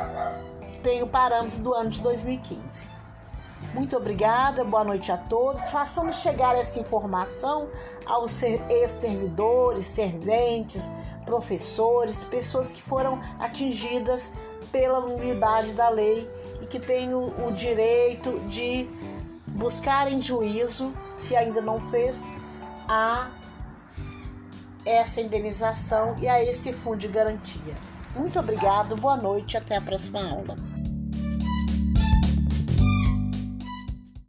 tem 0.82 1.02
o 1.02 1.06
parâmetro 1.06 1.60
do 1.60 1.74
ano 1.74 1.90
de 1.90 2.00
2015. 2.00 2.95
Muito 3.76 3.94
obrigada, 3.94 4.64
boa 4.64 4.82
noite 4.82 5.12
a 5.12 5.18
todos. 5.18 5.68
Façamos 5.68 6.16
chegar 6.16 6.56
essa 6.56 6.80
informação 6.80 7.68
aos 8.06 8.42
ex-servidores, 8.42 9.84
serventes, 9.84 10.82
professores, 11.26 12.22
pessoas 12.24 12.72
que 12.72 12.80
foram 12.80 13.20
atingidas 13.38 14.32
pela 14.72 14.98
nulidade 15.00 15.74
da 15.74 15.90
lei 15.90 16.26
e 16.62 16.64
que 16.64 16.80
têm 16.80 17.12
o, 17.12 17.46
o 17.46 17.52
direito 17.52 18.40
de 18.48 18.88
buscar 19.46 20.10
em 20.10 20.22
juízo, 20.22 20.90
se 21.14 21.36
ainda 21.36 21.60
não 21.60 21.78
fez, 21.90 22.32
a 22.88 23.30
essa 24.86 25.20
indenização 25.20 26.16
e 26.18 26.26
a 26.26 26.42
esse 26.42 26.72
fundo 26.72 26.96
de 26.96 27.08
garantia. 27.08 27.74
Muito 28.16 28.38
obrigado, 28.38 28.96
boa 28.96 29.18
noite, 29.18 29.54
até 29.54 29.76
a 29.76 29.82
próxima 29.82 30.26
aula. 30.26 30.56